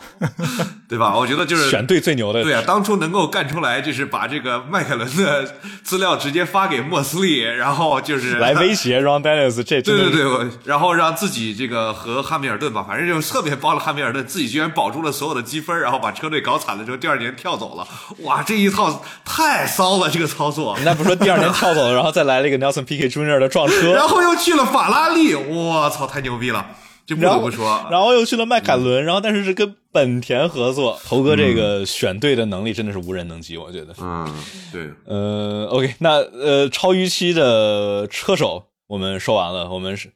[0.88, 1.16] 对吧？
[1.16, 2.62] 我觉得就是选对最牛的，对啊。
[2.66, 17.88] 当初能够干出来，就是把这个迈凯伦的资料直接发给莫斯利，然后就是来威胁 Ron Dennis，这对对对，然后让自己这个和汉密尔顿吧，反正就侧面帮了汉密尔顿，自己居然保住了所有的积分，然后把车队搞惨了之后，第二年跳走了。
[18.24, 20.76] 哇，这一套太骚了，这个操作。
[20.84, 23.38] 那不说第二年跳走了，然后再来了一个 Nelson Piquet Jr.
[23.38, 26.66] 的撞车， 然后又去了法拉利，我操，太牛逼了。
[27.14, 30.98] 就不得不说，然后又去了迈凯伦，然后但是是跟本田合作。
[31.04, 33.94] 头哥这个选队的能力真的是无人能及，我觉得。
[34.00, 34.26] 嗯，
[34.72, 34.90] 对。
[35.06, 40.10] 呃，OK，那呃，超预期的车手我们说完了，我们是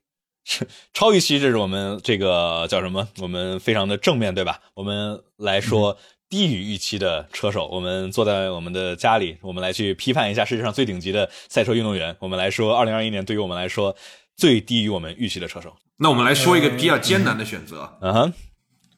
[0.94, 3.08] 超预期，这是我们这个叫什么？
[3.20, 4.60] 我们非常的正面对吧？
[4.74, 5.96] 我们来说
[6.28, 12.16] 低于预期的车手，我们坐在我们的家里，我们来去批判一下世界上最顶级的赛车运动员。
[12.20, 13.94] 我们来说，二零二一年对于我们来说
[14.36, 15.74] 最低于我们预期的车手。
[15.98, 17.96] 那我们来说一个比较艰难的选择。
[18.00, 18.32] 嗯哼。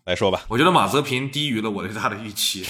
[0.08, 2.64] 来说吧，我觉得马泽平低于了我对他的预期，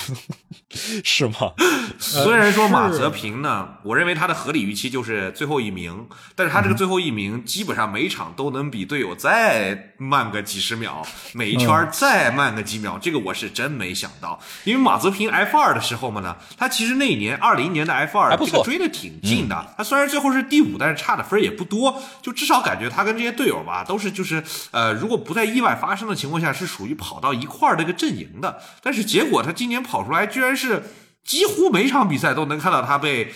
[1.04, 1.52] 是吗？
[1.96, 14.40] 虽然说马泽平呢，我认为他的合理预期就是最后一名，但是他这个最后一名基本上每场都能比队友再慢个几十秒，每一圈再慢个几秒，这个我是真没想到。
[14.64, 27.27] 因为马泽平 F 二的时候嘛呢，他其实那一年二零年的 F 二这个追的挺近的，他虽然最后是第五，但是差的分也不多，就至少感觉他跟这些队友吧，都是就是呃，如果不在意外发生的情况下，是属于跑到。
[27.28, 30.84] 到一块儿这个阵营的，但是结果他今年跑出来，居然是
[31.24, 33.32] 几乎每场比赛都能看到他被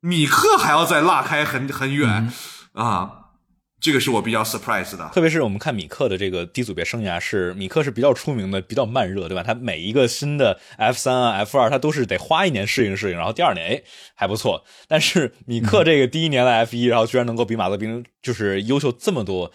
[0.00, 2.30] 米克还要再拉开很很远
[2.74, 3.18] 啊！
[3.80, 5.10] 这个是我比较 surprise 的。
[5.12, 9.42] 特别是我们看米克的这个低组别生涯，是米克是比较出名的，比较慢热，对吧？
[9.42, 13.82] 他每一个新的 F 三啊、F 二，他都是得花一年适应适应，然后第二年哎
[14.14, 14.64] 还不错。
[14.86, 19.50] 但是米克这个第一年的 F 一，然后居然能够比马泽平就是优秀这么多。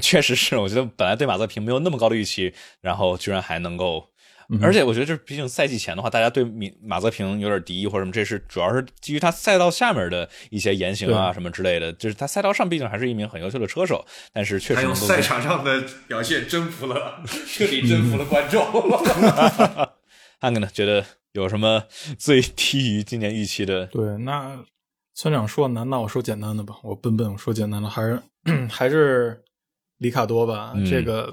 [0.00, 4.10] 确实是，我觉得本来对马泽平没有那么高的预期，然后居然还能够，
[4.60, 11.92] 而且我觉得这毕竟赛季前的话，大家对米马泽平有点敌意或者什么，这是主要是基于他赛道下面的一些言行啊什么之类的。
[11.94, 18.64] 就是他赛道上毕竟还是一名很优秀的车手，但是确实用赛场上的表现征服了， 彻底征服了观众。
[20.40, 20.68] 汉哥呢？
[20.72, 21.84] 觉得有什么
[22.18, 23.86] 最低于今年预期的？
[23.86, 24.58] 对，那
[25.14, 26.74] 村长说难，那我说简单的吧。
[26.82, 28.20] 我笨笨，我说简单的，还是
[28.68, 29.40] 还是。
[29.98, 31.32] 里卡多吧，这个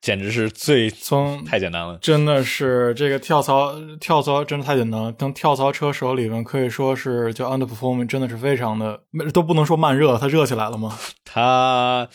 [0.00, 5.12] 简直是最从太简单了，真的是这个跳槽跳槽真的太简单了。
[5.12, 9.00] 跟跳槽车手里面可以说是就 underperforming，真的是非常的
[9.32, 10.98] 都不能说慢热，他热起来了吗？
[11.24, 12.08] 他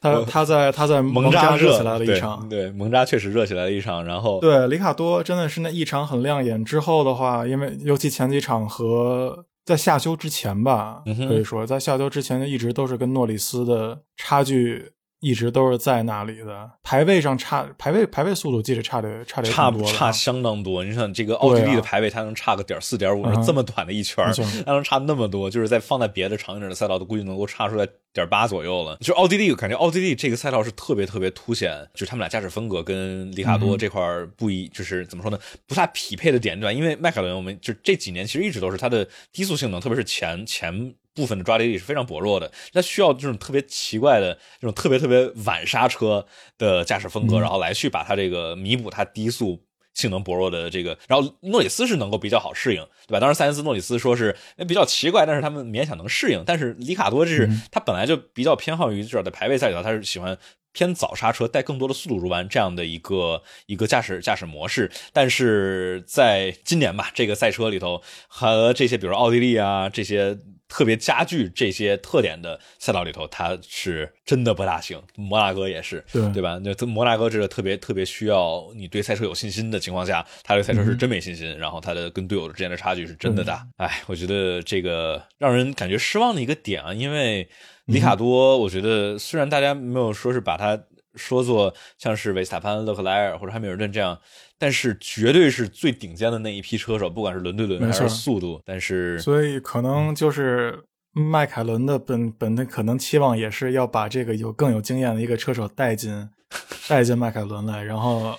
[0.00, 4.04] 他他在他在蒙扎热起来了一场，对蒙扎确实热起来了一场。
[4.04, 6.64] 然后对里卡多真的是那一场很亮眼。
[6.64, 14.92] 之后的话，因为尤其前几场和在夏休之前吧，可以说在夏休之前一直都是跟诺里斯的差距。
[15.20, 20.84] 一直都是在那里的排位上差排位排位速度，记得差的差的差不差相当多。
[20.84, 24.24] 你想这个奥地利的排位，它能差个点四点五，这么短的一圈，
[24.64, 28.96] 它能差那么多，就是在放在别的长一点的赛道，都估计能够差出来点八左右了。
[29.00, 34.00] 就奥地利，感觉奥地利这个赛道是特别特别凸显，就是他们俩驾驶风格跟里卡多这块
[34.36, 36.72] 不一，就是怎么说呢，不太匹配的点，对吧？
[36.72, 40.94] 因为迈凯伦，我们就这几年其实一直都是它的低速性能，特别是前前。
[41.18, 46.24] 部分的抓地力是非常薄弱的，它需要这种特别奇怪的、这种特别特别晚刹车
[46.56, 49.60] 的驾驶风格，然后来去把它这个弥补它低速
[49.94, 50.96] 性能薄弱的这个。
[51.08, 53.18] 然后诺里斯是能够比较好适应，对吧？
[53.18, 54.36] 当时塞恩斯、诺里斯说是
[54.68, 56.40] 比较奇怪，但是他们勉强能适应。
[56.46, 60.38] 但是里卡多这是他本来就比较偏好于至少在排位赛里头，他是喜欢
[60.72, 64.88] 偏早刹车，带更多的速度入弯这样的一个一个驾驶驾驶模式。
[65.12, 70.38] 但是在今年吧，这个赛车里头和这些比如奥地利啊这些。
[70.68, 75.02] 特别加剧这些特点的赛道里头，它是真的不大行。
[75.16, 76.60] 摩纳哥也是，对对吧？
[76.62, 83.66] 那摩纳哥这个特别特别需要你对赛车有信心的情况下，他对赛车是真没信心，然后他的跟队友之间的差距是真的大。
[83.78, 87.48] 哎，我觉得这个让人感觉失望的一个点啊，因为
[87.86, 90.78] 里卡多，我觉得虽然大家没有说是把他
[91.14, 94.20] 说作像是维斯塔潘、勒克莱尔或者汉密尔顿这样。
[94.58, 98.60] 但是绝对是最顶尖的那一批车手，不管是轮对轮还是速度。
[98.64, 106.28] 但是，所以可能就是迈凯伦的本本的可能期望也是要把这个有更有经验的一个车手带进
[106.88, 108.36] 带进迈凯伦来，然后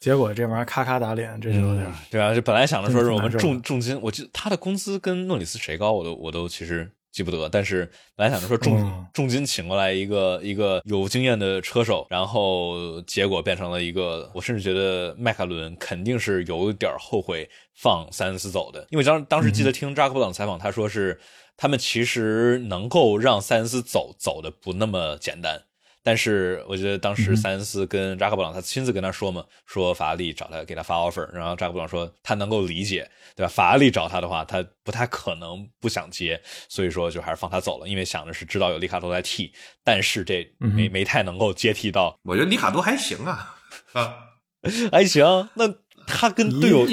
[0.00, 2.34] 结果这玩意儿咔咔打脸，这就有点对啊。
[2.34, 6.90] 就本来想着说是我们重重金，我记得他的工资跟诺里斯谁高，我都我都其实。
[7.14, 21.20] 记不得，但是本来想着说重重金请过来一个一个有经验的车手，然后结果变成了一个，我甚至觉得迈凯伦肯定是有点后悔放塞恩斯走的，因为当当时记得听扎克布朗采访，他说是
[21.56, 25.62] 他们其实能够让塞恩斯走走的不那么简单。
[26.04, 33.48] 但是我觉得当时塞恩斯跟扎克布朗他亲自跟他说嘛，说法拉利找他给他发 offer，然后扎克布朗说他能够理解，对吧？
[33.48, 39.50] 法拉利找他的话，他不太可能不想接，所以说就还是放他走了，因为想的是知道有里卡多在替，
[39.82, 42.18] 但是这没没太能够接替到。
[42.22, 43.56] 我觉得里卡多还行啊，
[43.94, 44.14] 啊，
[44.92, 45.48] 还行。
[45.54, 45.74] 那
[46.06, 46.86] 他跟队友。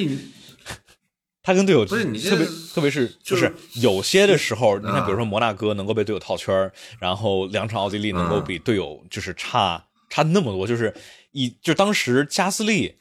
[1.44, 10.94] 他跟队友不是你特别，特别是就是有些的时候，你看，比如说摩纳哥能够被队友套圈然后两场奥地利能够比队友就是差差那么多，就是
[11.32, 12.96] 一就当时加斯利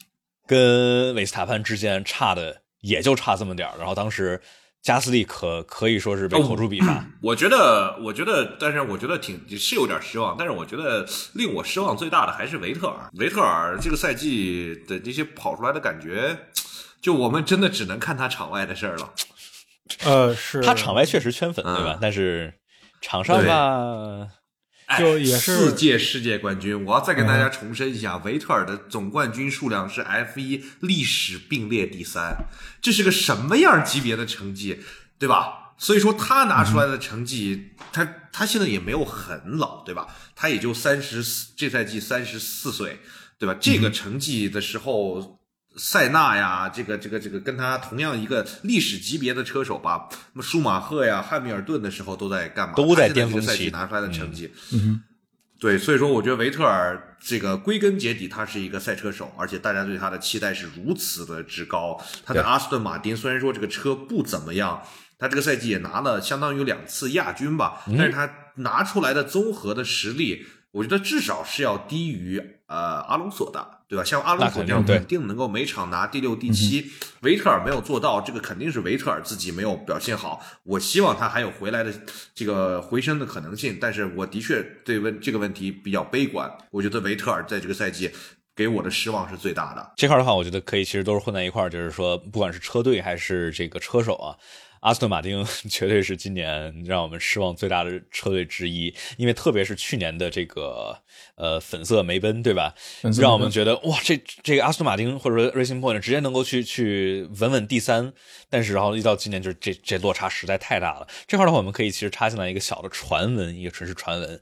[0.47, 4.41] 跟韦斯塔潘之间差的也就差这么点然后当时
[4.83, 7.05] 加斯利可可以说是被口诛笔伐。
[7.21, 10.35] 我觉得，我觉得，但是我觉得挺是有点失望。
[10.39, 13.11] 但是我觉得令我失望最大的还是维特尔。
[13.19, 16.35] 维特尔这个赛季的这些跑出来的感觉，
[17.01, 19.13] 就我们真的只能看他场外的事儿了。
[20.05, 21.99] 呃，是他场外确实圈粉，对吧？
[22.01, 22.55] 但是
[23.01, 24.29] 场上吧。
[24.99, 32.37] 就也是四届世界冠军，我要再给大家重申一下，维特尔的总冠军数量是 F 一历史并列第三，
[32.83, 34.81] 这是个什么样级别的成绩，
[35.17, 35.75] 对吧？
[35.79, 40.09] 所以说他拿出来的成绩，他他现在也没有很老，对吧？
[40.35, 42.99] 他也就三十四，这赛季三十四岁，
[43.39, 43.57] 对吧？
[43.61, 45.40] 这个成绩的时候。
[45.77, 52.75] 塞纳呀，这个这个这个跟他同样一个历史级别的车手吧，那么舒马赫呀、汉密尔顿的时候都在干嘛？
[52.75, 54.53] 都在巅峰期拿出来的成绩。
[54.73, 55.03] 嗯，
[55.59, 62.03] 对，所以说我觉得维特尔这个归根结底他是一个赛车手，而且大家对他的期待是如此的之高。
[62.25, 64.83] 他在阿斯顿马丁虽然说这个车不怎么样，
[65.19, 73.77] 他这个赛季也拿了相当于两次亚军吧，但是他拿出来的综合的实力，我觉得至少是要低于呃阿隆索的。
[73.91, 74.05] 对吧？
[74.05, 80.41] 像阿隆索这样稳定能够每场拿第六、第七，维特尔没有做到，这个肯定是维特尔自己没有表现好。
[80.63, 81.93] 我希望他还有回来的
[82.33, 86.49] 这个回升的可能性，但是我的确对问这个问题比较悲观。
[86.71, 88.09] 我觉得维特尔在这个赛季
[88.55, 89.93] 给我的失望是最大的。
[89.97, 94.37] 这块的话，我觉得可以，其实都是混在一块儿，就是说，不管是车队还是这个车手啊。
[94.83, 100.97] 阿斯顿马丁绝对是今年让我们失望最大的车队之一，因为特别是去年的这个
[101.41, 102.75] 呃粉色梅奔，对吧？
[103.19, 108.13] 让我们觉得哇，这这个阿斯顿马丁或者说 Racing Point 直接能够去去稳稳第三，
[108.49, 111.09] 但是然后一到今年，就是这这落差实在太大了。
[111.27, 114.41] 这块的话，我们可以其实插进来一个小的传闻，一个纯是传闻。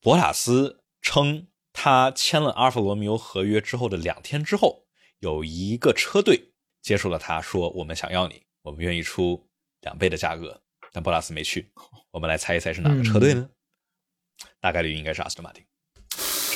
[0.00, 4.84] 博塔斯称他签了阿尔法罗密欧合约之后的两天之后，
[5.18, 9.44] 有一个车队接触了他，说我们想要你，我们愿意出。
[9.82, 10.60] 两倍的价格，
[10.92, 11.70] 但博塔斯没去。
[12.10, 13.48] 我们来猜一猜是哪个车队呢？
[14.60, 15.64] 大概率应该是阿斯顿马丁。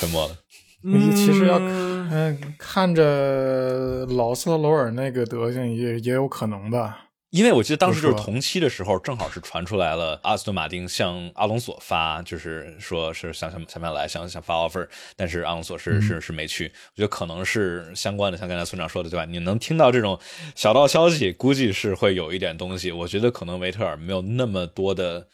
[0.02, 0.36] 沉默了。
[1.14, 6.98] 其实要看看着老斯特罗尔那个德行，也也有可能吧。
[7.30, 14.86] 因为我记得当时就是同期的时候，正好是传出来了，阿斯顿马丁向阿隆索发，就是说是想想想不想来，想想发 offer，
[15.16, 16.66] 但是阿隆索是是是没去。
[16.66, 19.24] 我觉得可能是相关的，像刚才村长说的对吧？
[19.24, 20.18] 你能听到这种
[20.56, 22.90] 小道消息，估计是会有一点东西。
[22.90, 25.28] 我觉得可能维特尔没有那么多的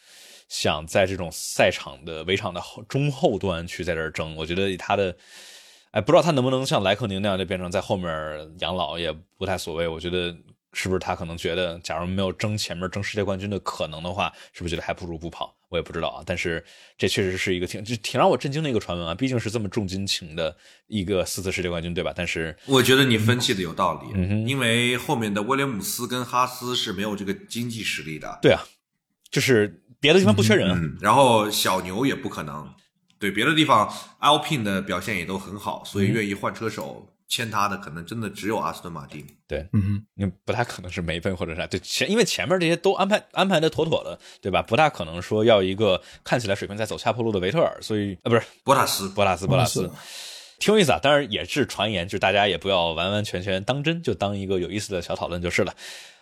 [0.48, 4.34] 想在这种赛场的围场的中后端去在这儿争。
[4.36, 5.16] 我觉得以他的，
[5.92, 8.10] 哎，不知道他能不能像莱克宁那样就变成在后面
[8.58, 9.86] 养老，也不太所谓。
[9.86, 10.36] 我觉得。
[10.74, 15.52] 是不是他可能觉得，假如没有争前面争世界冠军的可能的话，是不是觉得还不如不跑？
[15.70, 16.22] 我也不知道啊。
[16.26, 16.62] 但是
[16.96, 19.14] 这确实是一个挺就挺让我震惊的一个传闻啊！
[19.14, 20.54] 毕竟是这么重金请的
[20.86, 22.12] 一个四次世界冠军，对吧？
[22.14, 28.38] 但是我觉得你分析的有道理，因为后面的威廉姆斯跟哈斯是没有这个经济实力的。
[28.42, 28.62] 对啊，
[29.30, 32.68] 就是别的地方不缺人，然后小牛也不可能。
[33.18, 37.14] 对别的地方，Alpine 的表现也都很好，所以愿意换车手。
[37.30, 44.62] 签他的可能真的只有阿斯顿马丁，对，嗯，你不太可能是梅奔或者啥，对前因为前面这些都安排安排的妥妥的，对吧？
[44.62, 49.90] 不大可能说要一个看起来水平在走下坡路的维特尔，所以啊不是博塔斯，博塔斯，博塔斯，
[50.58, 50.98] 挺有意思啊。
[51.02, 55.74] 当然也是传言，就大家也不要完完全全当真，就当一个有意思的小讨论就是了。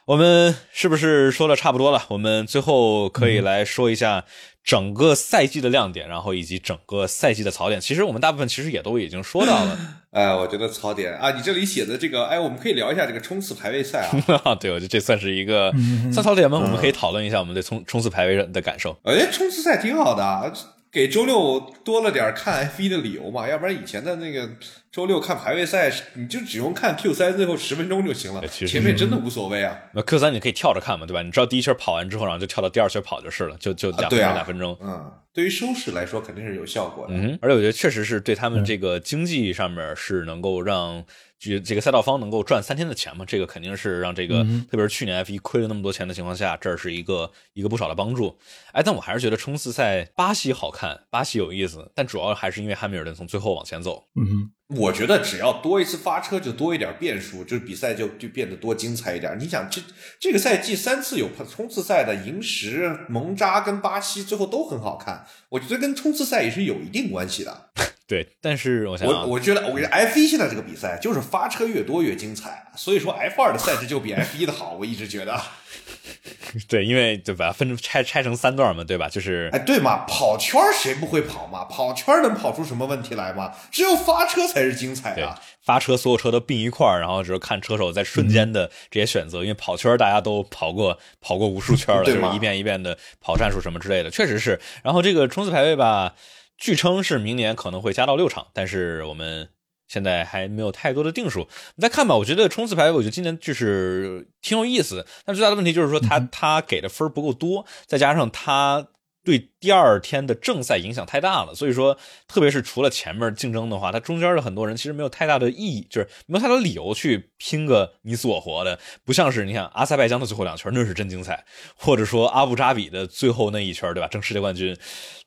[0.07, 2.05] 我们是不是说的差不多了？
[2.09, 4.25] 我们最后可以来说一下。
[4.67, 9.79] 整个赛季的亮点，然后以及整个赛季的槽点，其实我们大部分其实也都已经说到了。
[10.11, 14.11] 哎，我觉得槽点啊，你这里写的这个，哎，我们可以聊一下这个冲刺排位赛
[14.43, 14.55] 啊。
[14.59, 15.73] 对，我觉得这算是一个
[16.13, 16.59] 算槽点吗？
[16.61, 18.99] 我们可以讨论一下我们对冲冲刺排位的感受。
[19.05, 20.53] 哎，冲刺赛挺好的，
[20.97, 24.49] 给周六多了点看 F 一的理由嘛，要不然以前的那个。
[24.91, 29.79] 周六看排位赛，你就只用看 Q 三最后十分钟就行了，前面真的无所谓啊。
[29.93, 31.21] 那 Q 三你可以跳着看嘛，对吧？
[31.21, 34.79] 你知道第一圈跑完之后，然后就跳到第二圈跑就是了，就就两分钟两分钟。
[34.81, 37.13] 嗯，对于收视来说肯定是有效果的。
[37.13, 41.05] 嗯，而且我觉得确实是对他们这个经济上面是能够让。
[41.39, 43.25] 就这个赛道方能够赚三天的钱嘛？
[43.27, 48.39] 这个肯定是让这个，特别是去年 F 一亏了那么多钱的情况下，这是一个一个不少的帮助。
[48.73, 54.05] 哎，但我还是觉得冲刺赛巴西好看，巴西有意思，但主要还是因为汉密尔顿从最后往前走。
[54.15, 59.37] 嗯，我觉得只要多一次发车，就多一点变数，就是比赛就就变得多精彩一点。
[59.39, 59.81] 你想，这
[60.19, 67.71] 这个赛季三次有冲刺赛的，银石、蒙扎跟巴西最后都很好看，我觉得跟冲刺赛也是有一定关系的。
[68.09, 75.41] 对，但是我想，我我觉得，我觉得 F 一现在这个比赛就是发车越多越精彩，所以说 F 二的赛制就比 F 一的好，我一直觉得。
[76.69, 79.09] 对，因为就把它，分拆拆成三段嘛，对吧？
[79.09, 81.65] 就是，哎，对嘛，跑圈谁不会跑嘛？
[81.65, 83.53] 跑圈能跑出什么问题来吗？
[83.71, 85.39] 只有发车才是精彩的。
[85.63, 89.43] 发车，所有车都并一块儿，然后只是看车手在瞬间的这些选择。
[89.43, 94.61] 因为跑圈大家都跑过，跑过无数圈了，就是一遍一遍的跑战术什么之类的，确实是。
[94.83, 96.15] 然后这个冲刺排位吧，
[96.57, 99.49] 据称是明年可能会加到六场，但是我们。
[99.89, 102.17] 现在还没有太多的定数，你再看吧。
[102.17, 108.89] 我觉得冲刺排位，我觉得今年就是挺有意思，但最大的问题就是说，他他给的分不够多，再加上他。
[109.27, 111.99] 对第二天的正赛影响太大了，所以说，
[112.29, 124.07] 特别是除了前面竞争的话，它中间的很多人其实没有太大的意义，就是没有太多理由去拼个你死我活的，不像是你看阿塞拜疆的最后两圈那是真精彩，或者说阿布扎比的最后那一圈，对吧？
[124.07, 124.77] 争世界冠军，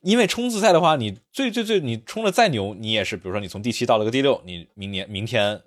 [0.00, 5.60] 因为冲刺赛的话，你最最最你冲的再牛，你也是比如说你从第七到了个第六，你明年明天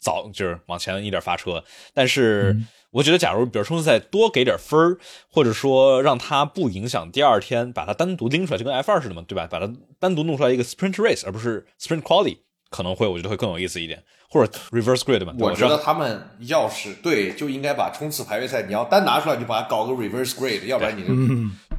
[0.00, 1.62] 早就是往前一点发车，
[1.94, 2.56] 但是。
[2.92, 4.98] 我觉得，假如比如冲刺赛多给点分儿，
[5.30, 9.46] 或者说让它不影响第二天，把它单独拎出来，就跟 F 二似的嘛，对吧？
[9.48, 12.38] 把它单独弄出来一个 sprint race，而不是 sprint quality，
[12.68, 15.32] 可能会我觉得会更有意思一点，或者 reverse grid 嘛。
[15.38, 21.14] 我觉得他们要是对，就应该把冲刺排位赛你要单拿出来，就把它搞个 reverse grid，要不然你就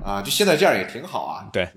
[0.02, 1.50] 啊，就现在这样也挺好啊。
[1.52, 1.68] 对，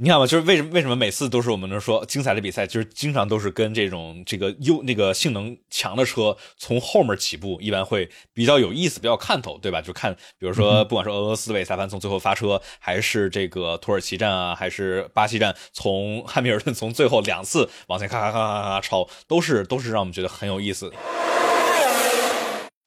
[0.00, 9.82] 你看吧，就是为什么为什么每次都是我们能说精彩的比赛，就是经常都是跟这种这个优那个性能强的车从后面起步，一般会比较有意思，比较看头，对吧？
[9.82, 20.92] 就看比如说，不管是俄罗斯维萨潘从最后发车，还是这个土耳其站啊，还是巴西站，从汉密尔顿从最后两次往前咔咔咔咔咔超，都是都是让我们觉得很有意思。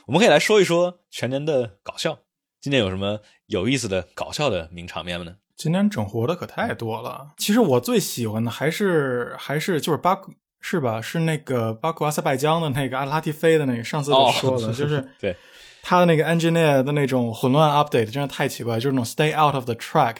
[0.05, 2.19] 我们可以来说一说全年的搞笑，
[2.61, 5.25] 今年有什么有意思的搞笑的名场面吗？
[5.25, 5.35] 呢？
[5.61, 7.27] 今年整活的可太多了。
[7.37, 10.99] 其实我最喜欢的还是还是就是巴库是吧？
[10.99, 13.83] 是那个巴库阿塞拜疆的那个阿拉提菲的那个。
[13.83, 15.35] 上次我说的 就是对
[15.83, 20.15] 他的那个 engineer 的那种混乱 update，真的太奇怪，就是那种 stay out of the track，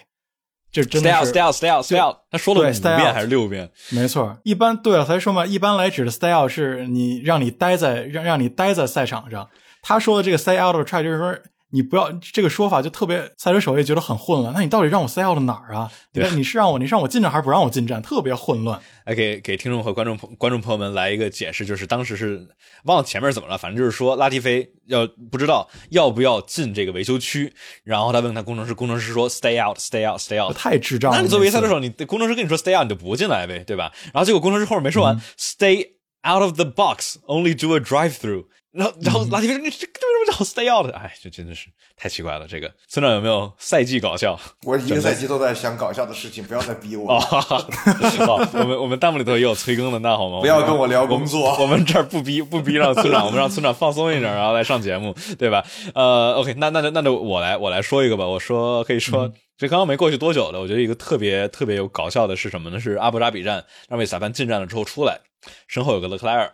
[0.72, 2.18] 就真的 stay out，stay out，stay out，stay out。
[2.30, 3.72] 他说了五遍还是六遍？
[3.90, 5.44] 没错，一般对了才说嘛。
[5.44, 9.50] 一般来指的 stay out 是你让你待在让让你待在赛场上。
[9.82, 11.36] 他说的这个 stay out of track 就是说。
[11.72, 14.54] 你不要这个说法就特别赛车手也觉得很混乱。
[14.54, 15.92] 那你到底让我塞到了哪儿啊？
[16.14, 18.02] 对， 你是让我你让我进站还是不让我进站？
[18.02, 18.80] 特别混乱。
[19.06, 22.48] 来给给听众和观众朋观众朋友们来一个解释，就是当时是
[22.84, 27.52] 忘了前面怎么了，反正就是说拉蒂菲要不知道要不要进这个维修区，
[27.84, 30.56] 然后他问他工程师，工程师说 stay out，stay out，stay out。
[30.56, 31.18] 太智障了。
[31.18, 33.92] 那你作为赛车手，你工程师跟你说 stay out，你就不进来呗，对吧？
[34.14, 35.94] 然后结果工程师后面没说完，stay
[36.24, 38.46] out of the box，only do a drive through。
[38.72, 41.68] 然后，然后拉蒂菲说：“你这为什么叫 stay out？” 哎，这真的是
[41.98, 42.48] 太奇怪了。
[42.48, 44.40] 这个村长有没有赛季搞笑？
[44.64, 47.20] 我一个赛季都在想搞笑的事情，不要再逼我。
[47.20, 47.58] 好，
[48.54, 50.40] 我们我们弹幕里头也有催更的，那好吗？
[50.40, 55.66] 不要跟我聊工作，我们这儿不逼不逼让村长，我们让村长放松一点，然后来上节目，对吧？
[55.94, 58.26] 呃，OK，那那那就我来我来说一个吧。
[58.26, 62.80] 我说可以说，这刚刚没过去多久的，我觉得一个特别特别有搞笑的是什么呢？
[62.80, 65.20] 是阿布扎比站让维萨潘进站了之后出来，
[65.68, 66.54] 身后有个勒克莱尔，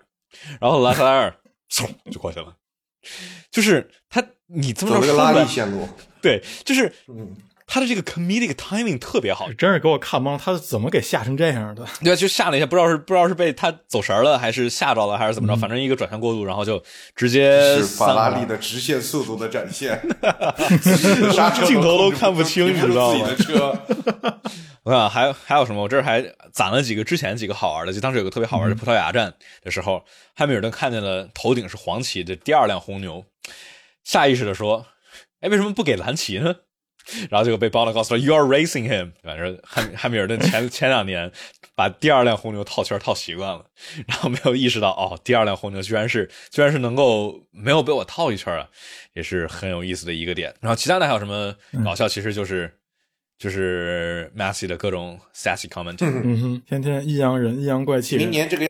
[0.60, 1.36] 然后勒克莱尔。
[1.70, 2.56] 嗖就过去了，
[3.52, 5.88] 就是他，你这么说，拉力线路，
[6.22, 6.94] 对，就是
[7.70, 11.86] 他的这个 comedic timing 特别好，真是给我看懵，他怎么给吓成这样的？
[12.02, 15.60] 对，就吓了一下，不知道是不知道是被他走神了，还是吓着了，还是怎么着？
[15.60, 16.82] 反正一个转向过度，然后就
[17.14, 20.02] 直接是法拉利的直线速度的展现，
[21.68, 23.28] 镜头都看不清，你知道吗？
[23.38, 23.78] 车。
[24.84, 25.84] 我 看还还有什么？
[25.84, 33.26] 我这儿还攒了几个之前几个好玩的，就当时有个特别好玩的葡萄牙站的时候，汉密尔顿看见了头顶是黄旗的第二辆红牛，
[34.06, 34.86] 下意识的说
[35.42, 36.56] ：“哎，为什么不给蓝旗呢？”
[37.30, 41.32] 然后结果被包了，告诉他 “You are racing him。”反正汉汉密尔顿前前两年
[41.76, 43.66] 把第二辆红牛套圈套习惯了，
[44.08, 48.68] 然后没有意识到哦，第二辆红牛居然是居然是能够没有被我套一圈啊，
[49.14, 50.54] 也是很有意思的一个点。
[50.62, 52.08] 然后其他的还有什么搞笑？
[52.08, 52.74] 其实就是。
[53.40, 58.18] 就是 Massey 的各种 sassy comment，嗯哼，天天阴阳人、阴阳怪气。
[58.18, 58.68] 明年这个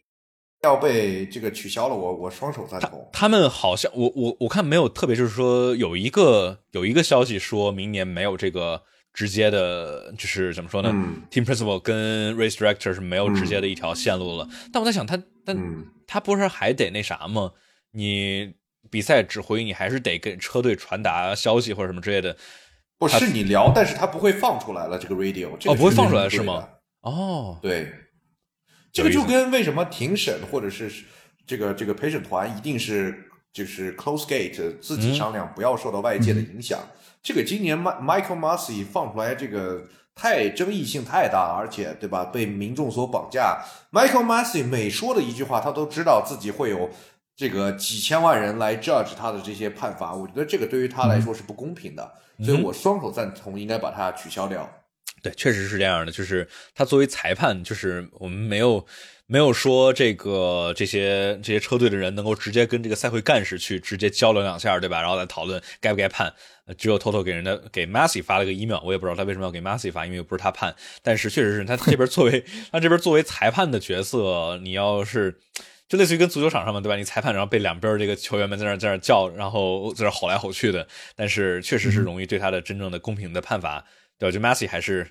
[0.68, 3.10] 要被这个取消了，我我双手赞同。
[3.12, 10.90] 他们好像我我我看没有特别，就是说有一个有一个消息说明年没有这个直接的，就是怎么说呢
[11.32, 14.48] ？Team principal 跟 race director 是没有直接的一条线路了。
[14.72, 15.58] 但我在想，他但
[16.06, 17.52] 他不是还得那啥吗？
[17.92, 18.54] 你
[18.92, 22.36] 比赛指挥，你还是得给车队传达消息或者什么之类的。
[23.00, 24.98] 不是你聊，但是他不会放出来了。
[24.98, 26.68] 这个 radio 哦，不会放出来是吗？
[27.02, 27.88] 哦，对，
[28.92, 30.92] 这个就跟为什么庭审或者是
[31.46, 36.80] 这个这个陪审团一定是就是 close gate 自己商量，不要受到外界的影响。
[37.24, 39.84] 这个今年 Michael Massey 放出来这个
[40.16, 42.26] 太争议性太大，而且对吧？
[42.26, 43.64] 被民众所绑架。
[43.92, 46.90] Michael Massey 每说的一句话，他都知道自己会有
[47.36, 50.14] 这个几千万人来 judge 他的这些判罚。
[50.14, 52.14] 我觉得这个对于他来说是不公平的，
[52.44, 54.70] 所以我双手赞同，应该把它取消掉。
[55.22, 56.12] 对，确实是这样的。
[56.12, 58.86] 就是他作为裁判，就是我们没有
[59.26, 65.02] 没有说这个这些这些车队的人能够直接跟这个赛会干事去直接交流两下，对吧？
[65.02, 66.34] 然后再讨论该不该判。
[66.78, 70.76] 只有偷偷给人家给 Massey 发了个 email，我也不知道他为什么要给 Massey 发，因为又不是他判。
[71.02, 75.40] 但是确实是他这边作为他这边作为裁判的角色，你要是
[75.88, 76.98] 就类似于跟足球场上嘛，对吧？
[76.98, 80.86] 你裁判然后被两边这个球员们在那在那叫，然后在那吼来吼去的。
[81.16, 83.86] 但是确实是容易对他的真正的公平的判罚，
[84.18, 84.32] 对吧？
[84.32, 85.10] 就 Massey 还是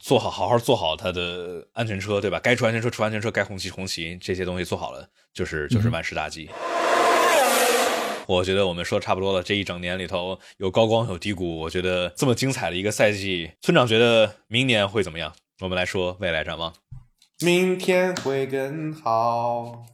[0.00, 2.40] 做好好好做好他的安全车，对吧？
[2.40, 6.50] 该出安全车出安全车，该红旗红旗，这些东西做好了，就是就是万事大吉。
[8.26, 9.42] 我觉得我们说差不多了。
[9.42, 15.34] 这一整年里头有高光有低谷，我觉得这么精彩的一个赛季，村长觉得明年会怎么样？
[15.60, 16.72] 我们来说未来展望。
[17.40, 19.84] 明天会更好。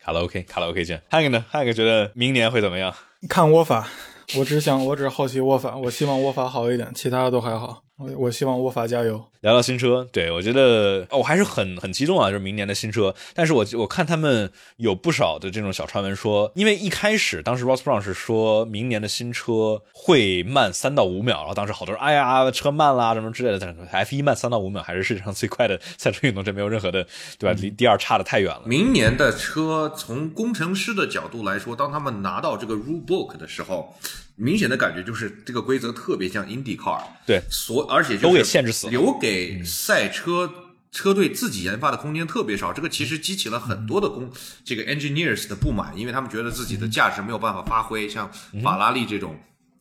[0.00, 1.02] 卡拉 OK，卡拉 OK 见。
[1.10, 1.44] 汉克呢？
[1.48, 2.94] 汉克觉得明年会怎么样？
[3.28, 3.88] 看我法，
[4.36, 7.87] 我只想，我只好奇握法，我希望握法好一点，其他的都还好。
[7.98, 9.22] 我我希望沃法加油。
[9.40, 13.14] 聊聊新车，对我觉得我还是很很激动啊，就是明年的新车。
[13.34, 23.58] 但是我我看他们有不少的这种小传闻说，因为一开始当时 Ross Brown 是说明年的新车会慢三到五秒，然后当时好多人哎呀车慢啦什么之类的。
[23.58, 27.04] 但是 F 一慢三到五秒还是世界上最快的 赛车运动，这没有任何的
[27.36, 27.60] 对吧？
[27.60, 28.62] 离第二差的太远了。
[28.64, 33.94] 明年的车从工程师的角度来说，当他们拿到这个 rule book 的时候。
[34.40, 40.48] 明显的感觉就是这个规则特别像 IndyCar，对，所而且都给限制死了，留给赛车
[40.92, 42.72] 车队自己研发的空间特别少。
[42.72, 44.30] 这个其实激起了很多的工
[44.64, 48.30] 这个 engineers 的不满，因为他们觉得自己的价值没有办法发挥，像
[48.62, 49.38] 法拉利这种。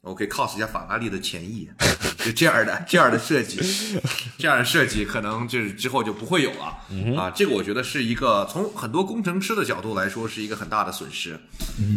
[0.08, 1.70] 我可以 cos 一下法拉利的前翼，
[2.24, 3.60] 就这样的这样的设计，
[4.38, 7.30] 这样的设计可能就是之后就不会有了啊。
[7.36, 11.40] 这个我觉得是一个从很多工程师的角度来说是一个很大的损失。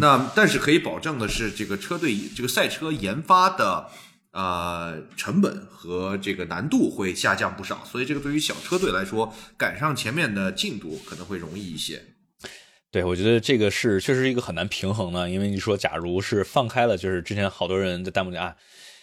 [0.00, 3.86] 那但是可以保证的是，这个车队这个赛车研发的
[4.32, 12.02] 呃成本和这个难度会下降不少，所以这个对于小车队来说赶上前面的进度可能会容易一些。
[12.92, 18.56] 对，我觉得这个是确实是一个很难平衡的，因为你说，假如是放开了，就是之前好多人在弹幕里啊，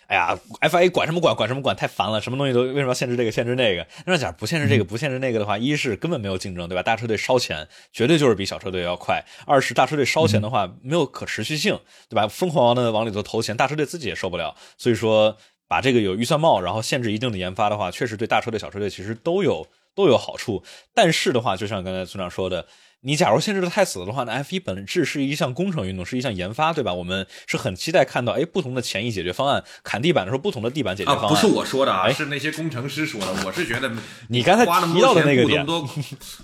[0.08, 3.88] 哎呀，FIA 管什么管，管什么管，太烦了，什么东西都为什么要限制这个，限制那个？
[4.06, 6.84] 那假如不限制这个，不限制那个的话，一是根本没有竞争，对吧？
[6.84, 11.80] 大车队烧钱，绝对就是比小车队要快；二是大车队烧钱的话，没有可持续性，
[12.10, 12.28] 对吧？
[12.28, 14.54] 疯狂的往里头投钱，大车队自己也受不了。
[14.78, 15.38] 所以说，
[15.70, 19.66] 把这个有预算帽，然后限制一定的研发的话，确实对大车队、小车队其实都有
[19.96, 20.62] 都有好处。
[20.94, 22.68] 但是的话，就像刚才村长说的。
[23.02, 26.94] 你假如限制的太死了的话，那 F 一本质是一项工程运动，是一项研发，对吧？
[26.94, 31.30] 我们是很期待看到，哎，不同的前翼解决方案，砍地板的时候不同的地板解决方案。
[31.30, 33.28] 不是我说的啊，是那些工程师说的。
[33.46, 33.92] 我是觉得
[34.30, 35.66] 你刚才提到的那个点，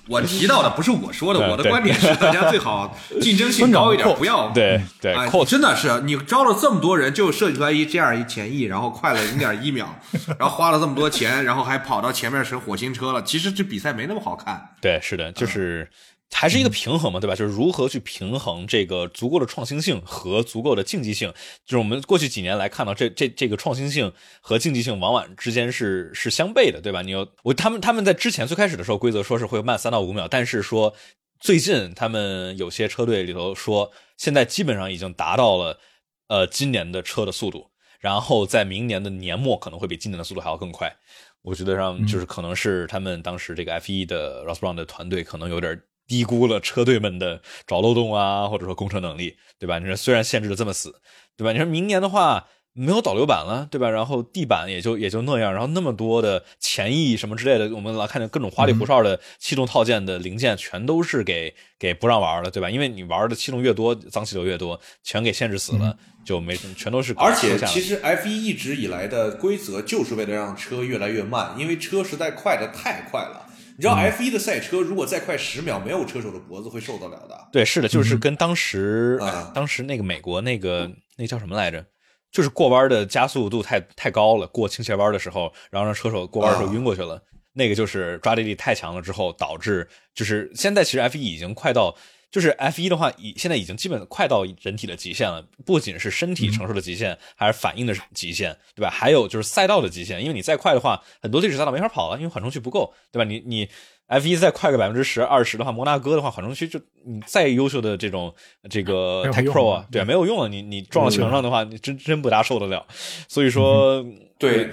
[0.07, 9.99] 我提到的不是我说的， 我的观点是大家最好 竞争性高一点，不要对对，真的是你招了这么多人，就设计出来一这样一前翼，然后快了零点一秒，
[10.39, 13.23] 然后花了这么多钱，然后还跑到前面成火星车了。
[13.23, 14.69] 其实这比赛没那么好看。
[14.79, 15.89] 对，是的，就是。
[16.34, 17.36] 还是一个平衡嘛，对吧？
[17.36, 21.31] 就是如何去平衡这个足够的创新性和足够的竞技性。
[21.65, 24.11] 就是我们过去几年来看到，这这这个创新性
[24.41, 27.01] 和竞技性往往之间是是相悖的，对吧？
[27.01, 30.93] 你有我他们他们在之前最开始的时候规则说是会慢三到五秒，但是说
[31.39, 35.79] 最近他们有些车队里头说，现在基本上已经达到了
[36.27, 37.69] 呃今年的车的速度，
[37.99, 40.93] 然后在明年的年末可能会比今年的速度还要更快。
[41.41, 45.81] 我觉得让就是可能是他们当时这个 F 一的 Ross Brown 的团队可能有点。
[46.07, 49.79] 低估了车队们的找漏洞啊，或者说工程能力，对吧？
[49.79, 50.95] 你说虽然限制的这么死，
[51.37, 51.51] 对吧？
[51.51, 53.89] 你说明年的话没有导流板了，对吧？
[53.89, 62.69] 然后地板也就也就那样，然后那么多的前翼什么之类的，我们来看见各种花里胡哨的气动套件的零件，全都是给给不让玩了，对吧？
[62.69, 65.95] 因为你玩的气动越多，脏气流越多，全给限制死了，
[66.25, 67.13] 就没全都是。
[67.15, 73.45] 而且其实 F 一一直以来的规则就是为了让车越来越慢，因为车实在快的太快了。
[73.78, 77.49] 你知道 F 一的赛车如果再快十秒，没有车手的脖子会受得了的。
[77.51, 79.19] 对，是的，就是跟当时
[79.53, 81.86] 当时那个美国那个那叫什么来着，
[82.32, 87.21] 就是过弯的加速度太太高了，过倾斜弯的时候，然后让车手过弯的时候晕过去了。
[87.53, 91.95] 那个就是抓地力太强了之后导致，就是现在其实 F 一已经快到。
[92.34, 98.89] 就是 F 一的话，已现在已经基本快到人体的极限了，不仅是身体承受的极限，还是反应的极限，对吧？
[98.89, 103.23] 还有就是赛道的极限，因为你再快的话，很多历史赛道没法跑了，因为缓冲区不够，对吧？
[103.23, 103.69] 你你
[104.07, 108.34] F 一再快个百分之十、二十的话，摩纳哥的话，缓冲区就你再优秀的这种
[108.67, 112.84] 这个 Tech Pro 啊，对，没有用了，你你撞到墙上的话，你真真不大受得了。
[113.27, 114.03] 所以说，
[114.39, 114.71] 对。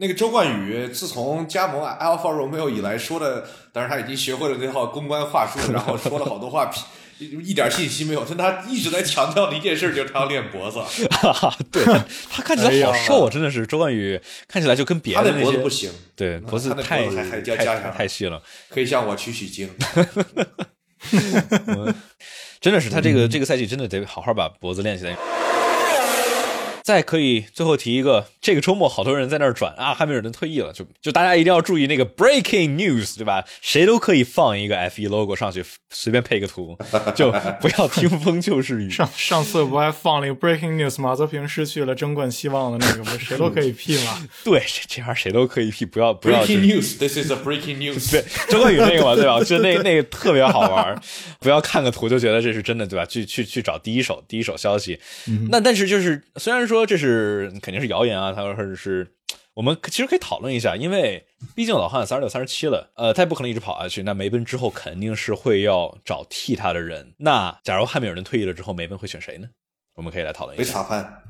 [0.00, 6.70] 那个周冠宇自从加盟 Alpha Romeo 以来说的，当然他已经学会了那套公关话术，然后说了好多话，
[7.18, 8.24] 一点信息没有。
[8.26, 10.80] 但他一直在强调的一件事就是他要练脖子。
[11.70, 11.84] 对
[12.30, 19.68] 他看起来好瘦啊，真的是周冠宇看起来就跟别的脖子不行，对脖子太太太细了，可以向我取取经。
[22.58, 25.14] 真的是他这个这个赛季真的得好好把脖子练起来。
[26.82, 33.44] 再可以最后提一个，这个周末好多人在那儿转啊，汉密尔顿退役了，就就大家一定要注意那个 breaking news，对吧？
[33.60, 36.76] 谁都可以放一个 F1 logo 上去，随便配个图，
[37.14, 38.90] 就不要听风就是雨。
[38.90, 43.18] 上上次不还放了一个 breaking news，马泽平失去了争冠希望的那个吗？
[43.20, 44.26] 谁都可以 P 吗？
[44.44, 46.44] 对，这玩意儿谁都可以 P，不要不要。
[46.44, 48.10] breaking news，this is a breaking news。
[48.10, 49.40] 对，周冠宇那个嘛，对吧？
[49.44, 51.00] 就那那个特别好玩，
[51.38, 53.04] 不要看个图就觉得这是真的，对吧？
[53.04, 54.98] 去去去找第一手第一手消息。
[55.50, 56.86] 那但是就是虽然说。
[56.86, 58.32] 这是肯定是谣言啊！
[58.32, 59.06] 他说是，
[59.54, 64.02] 我们其实可以讨论一下，因为毕竟老汉三十六、三十七了，呃，他也不可能一直跑下去。
[64.02, 67.14] 那梅奔之后肯定是会要找替他的人。
[67.18, 69.48] 那假如汉密尔顿退役了之后，梅奔会选谁呢？
[69.94, 70.62] 我们可以来讨论一下。
[70.62, 71.22] 维斯塔潘，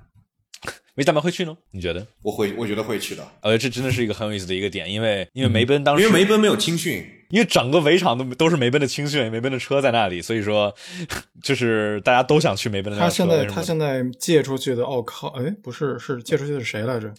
[0.97, 1.57] 维斯塔潘会去呢？
[1.71, 2.07] 你觉得？
[2.23, 3.27] 我会，我觉得会去的。
[3.41, 7.05] 呃，这真的是一个很有意思的一个点，因为因为梅奔当时因为梅奔没有青训。
[7.31, 10.75] 因为整个围场都都是梅奔的青训，梅奔的车在那里，所以说
[11.41, 12.99] 就是大家都想去梅奔的。
[12.99, 17.15] 他现在他现在借出去的奥康，哎，不是，是借出去的谁来着？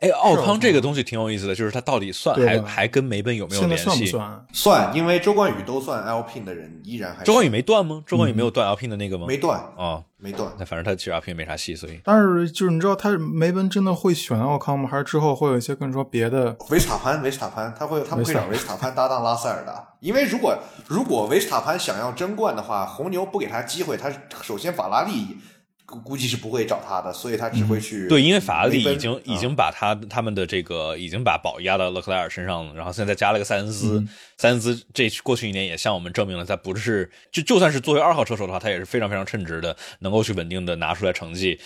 [0.00, 3.84] 哎，奥康这个东西挺有意思的，就是他到底算还还跟梅奔有没有联系？
[3.84, 4.46] 算不算？
[4.52, 8.02] 算，因为周冠宇都算 Alpine 的人，依然还周冠宇没断吗？
[8.06, 9.26] 周冠宇没有断 Alpine 的那个吗？
[9.26, 10.02] 没断啊。
[10.18, 12.00] 没断，那反正他其实 Alpine 没啥戏，所以。
[12.02, 14.88] 但是就是你知道他梅奔真的会选奥康吗？
[14.90, 16.56] 还是之后会有一些跟你说别的？
[16.70, 20.56] 维斯塔潘，维斯塔潘，他会他们会找维斯塔潘搭档拉塞尔的，因为如果
[20.86, 24.10] 如果维斯塔潘想要争冠的话，红牛不给他机会，他
[24.42, 25.36] 首先法拉利。
[25.86, 34.04] 估计是不会找他的，所以他只会去对，因为法拉利已经已经把他他们的这个已经把宝压到勒克莱尔身上了，然后现在加了个塞恩斯，
[34.36, 41.60] 塞恩斯这过去一年也向我们证明了他不是就就算是作为二号车手的话，他也是非常非常称职的，能够去稳定的拿出来成绩。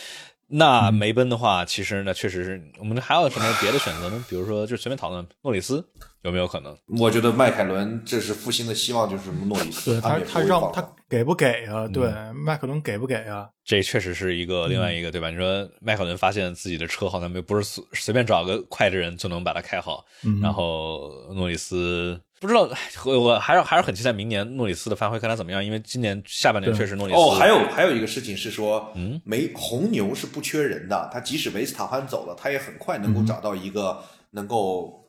[0.52, 4.24] 那梅奔的话，其实呢，确实是我们还有什么别的选择呢？
[4.28, 5.88] 比如说，就随便讨论诺里斯
[6.22, 6.76] 有没有可能？
[6.98, 10.00] 我觉得迈凯伦这是复兴的希望，就是诺里斯。
[10.00, 11.88] 他，他让他给不给啊？
[11.88, 13.48] 对，迈凯伦给不给啊？
[13.64, 15.30] 这确实是一个另外一个，对吧？
[15.30, 20.04] 你说迈凯伦发现自己的车好像没不是随随便找个快的人就能把它开好，
[20.42, 22.20] 然后诺里斯。
[22.40, 22.66] 不知道，
[23.04, 25.62] 我我还是还是很期待明年诺里斯的发挥，看他怎么样。
[25.62, 34.99] 因为今年下半年确实诺里斯哦，还有还有一个事情是说，嗯，没红牛是不缺人的，他即使维斯塔潘走了，他也很快能够找到一个能够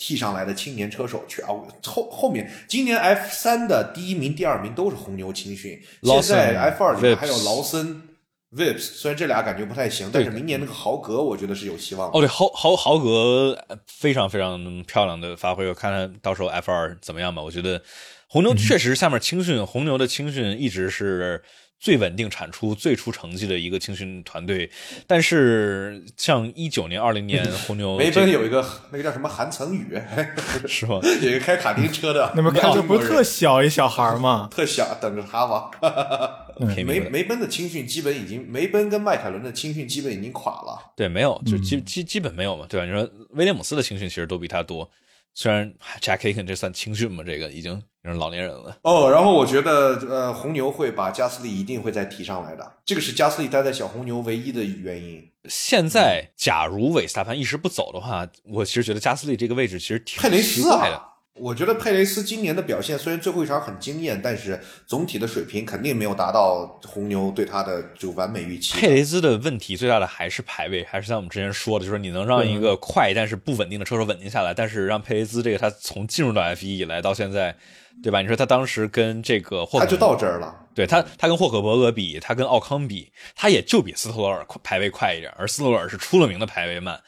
[0.00, 1.48] 替上来的青年车手去啊。
[1.84, 8.02] 后后面今年 F 三的第一名、第二名都是红牛青训，现在 F 二里面还有劳森。
[8.56, 12.08] Vips 虽然这俩感觉不太行，但是明年那个豪格我觉得是有希望。
[12.08, 17.42] 哦，对，豪豪豪格非常非常漂亮的发挥，我看看到时候 F 二怎么样吧。
[17.42, 17.80] 我觉得
[18.26, 21.42] 红牛确实下面青训，红牛的青训一直是。
[21.80, 24.70] 最稳定产出、最出成绩的一个青训团队，
[25.06, 29.98] 但是像一九年、二零年 红牛，梅奔有一个那个叫什么韩曾宇，
[30.68, 31.00] 是吗？
[31.22, 34.48] 有一个开卡丁车的，那么看着不特小一小孩吗？
[34.50, 35.70] 特小，等着他吧。
[36.58, 40.92] 梅梅奔的青训基本已经，梅奔跟迈凯伦的青训基本已经垮了。
[40.94, 42.84] 对，没有，就基基基本没有嘛，对吧？
[42.84, 44.90] 你说威廉姆斯的青训其实都比他多。
[45.34, 48.78] 虽然 Jack Aitken 这算青训嘛，这个已经是老年人了。
[48.82, 55.30] 哦，然后我觉得，呃，红牛会把加斯利一定会再提上来的，这个是加斯利待在小红牛唯一的原因。
[55.48, 61.09] 现在，假如韦斯塔潘一时不走的话，我其实觉得加斯利这个位置其实挺佩雷斯啊。
[61.40, 68.78] 我觉得佩雷斯今年的表现虽然最后一场很惊艳，但是总体的水平肯定没有达到红牛对他的就完美预期。
[68.78, 77.56] 佩雷斯的问题最大的还是排位，还是像我们之前说的，就是你能让一个快但是不稳定的车手稳定下来，但是让佩雷斯这个他从进入到 F 一以来到现在，
[78.02, 78.20] 对吧？
[78.20, 80.54] 你说他当时跟这个霍，他就到这儿了。
[80.74, 87.00] 对他，他跟霍克伯格比，他跟奥康比，他也就比斯托罗尔排位快一点，而斯托罗尔是出了名的排位慢，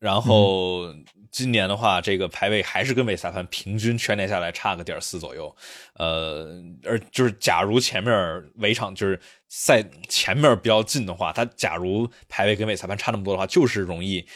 [0.00, 0.92] 然后。
[1.30, 5.54] 今年的话，这个排位还是跟韦斯塔潘平均全年下来差个点四左右，
[5.94, 9.18] 呃，而就是假如前面围场就是
[9.48, 14.26] 赛前面比较近的话，他假如排位跟韦斯塔潘差那么多的话，就是容易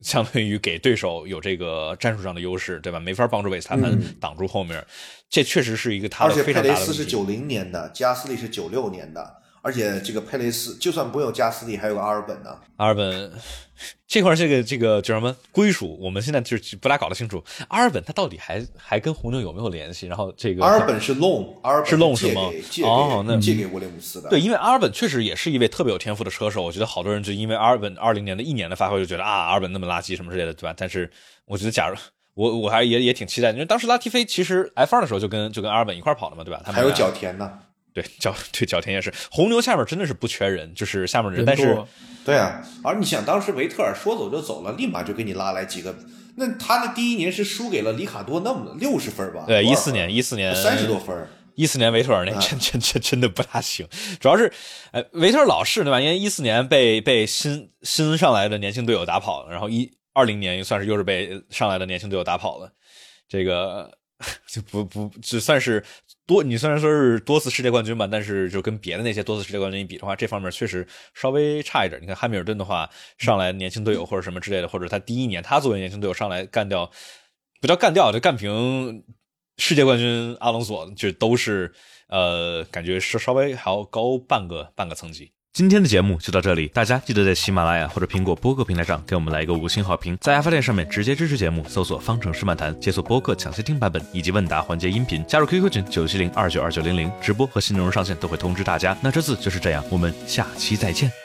[0.00, 3.00] 相当于给对手有这个战术上的优势，对吧？
[3.00, 4.84] 没法帮助韦斯塔潘挡住后面，
[5.28, 9.43] 这确实是一个他的非常大的而且佩雷斯是九零年的，加斯利是九六年的。
[9.64, 12.50] 而且这个佩雷斯就算不用加斯利，还有个阿尔本呢。
[12.76, 13.32] 阿尔本
[14.06, 17.42] 这块这个这个叫什么归属，我们现在就是不大搞得清楚。
[17.68, 20.06] 阿尔本他到底还还跟红牛有没有联系？
[20.06, 22.42] 然后这个阿尔本是 loan，阿尔本是 loan 是吗？
[22.86, 24.28] 哦，那借给威廉姆斯的。
[24.28, 26.62] 对，因为阿尔本确实也是一位特别有天赋的车手。
[26.62, 30.74] 我觉得好多人就因为阿尔本二零年的一年的发挥，就觉得啊，阿尔本那么垃圾什么之类的，对吧？
[30.76, 31.10] 但是
[31.46, 31.96] 我觉得，假如
[32.34, 36.60] 我我还也也挺期待，因为当时拉提菲其实 F 二的时候就跟就跟阿尔本一块跑了嘛，对吧？
[36.66, 37.50] 他还有角田呢。
[37.94, 41.80] 对， 角对角田也是红牛下面真的是不缺人，就是下面的人，但是
[42.24, 45.94] 对啊，而你想当时维特尔说走就走了，立马就给你拉来几个，
[46.36, 49.44] 那他的第一年是输给了里卡多那么六十分吧？
[49.46, 53.86] 对，一四年一四年三十多分，一四年维特尔那真真真真的不大行，
[54.18, 54.52] 主要是
[54.90, 56.00] 呃维特尔老是对吧？
[56.00, 62.72] 因为一四年被被新新上来的年轻队友打跑了，然后一二零年又算是又是被上来的年轻队友打跑了，
[63.28, 63.98] 这个
[64.48, 65.84] 就不不只算是。
[66.26, 72.00] 多，你虽然说是多次世界冠军吧，但是就跟别的那些多次世界冠军一比的话，这方面确实稍微差一点。
[72.00, 76.90] 你看汉密尔顿的话，上来年轻队友或者什么之类的，或者他第一年他作为年轻队友上来干掉，
[77.60, 79.04] 不叫干掉，就干平
[79.58, 81.72] 世界冠军阿隆索，就都是
[82.08, 85.32] 呃，感觉是稍微还要高半个半个层级。
[85.54, 98.98] 今天的节目就到这里，大家记得在喜马拉雅或者苹果播客平台上给我们来一个五星好评，在阿发电上面直接支持节目，搜索“方程式漫谈”，解锁播客抢先听版本以及问答环节音频，加入 QQ 群九七零二九二九零零，直播和新内容上线都会通知大家。
[99.00, 101.23] 那这次就是这样，我们下期再见。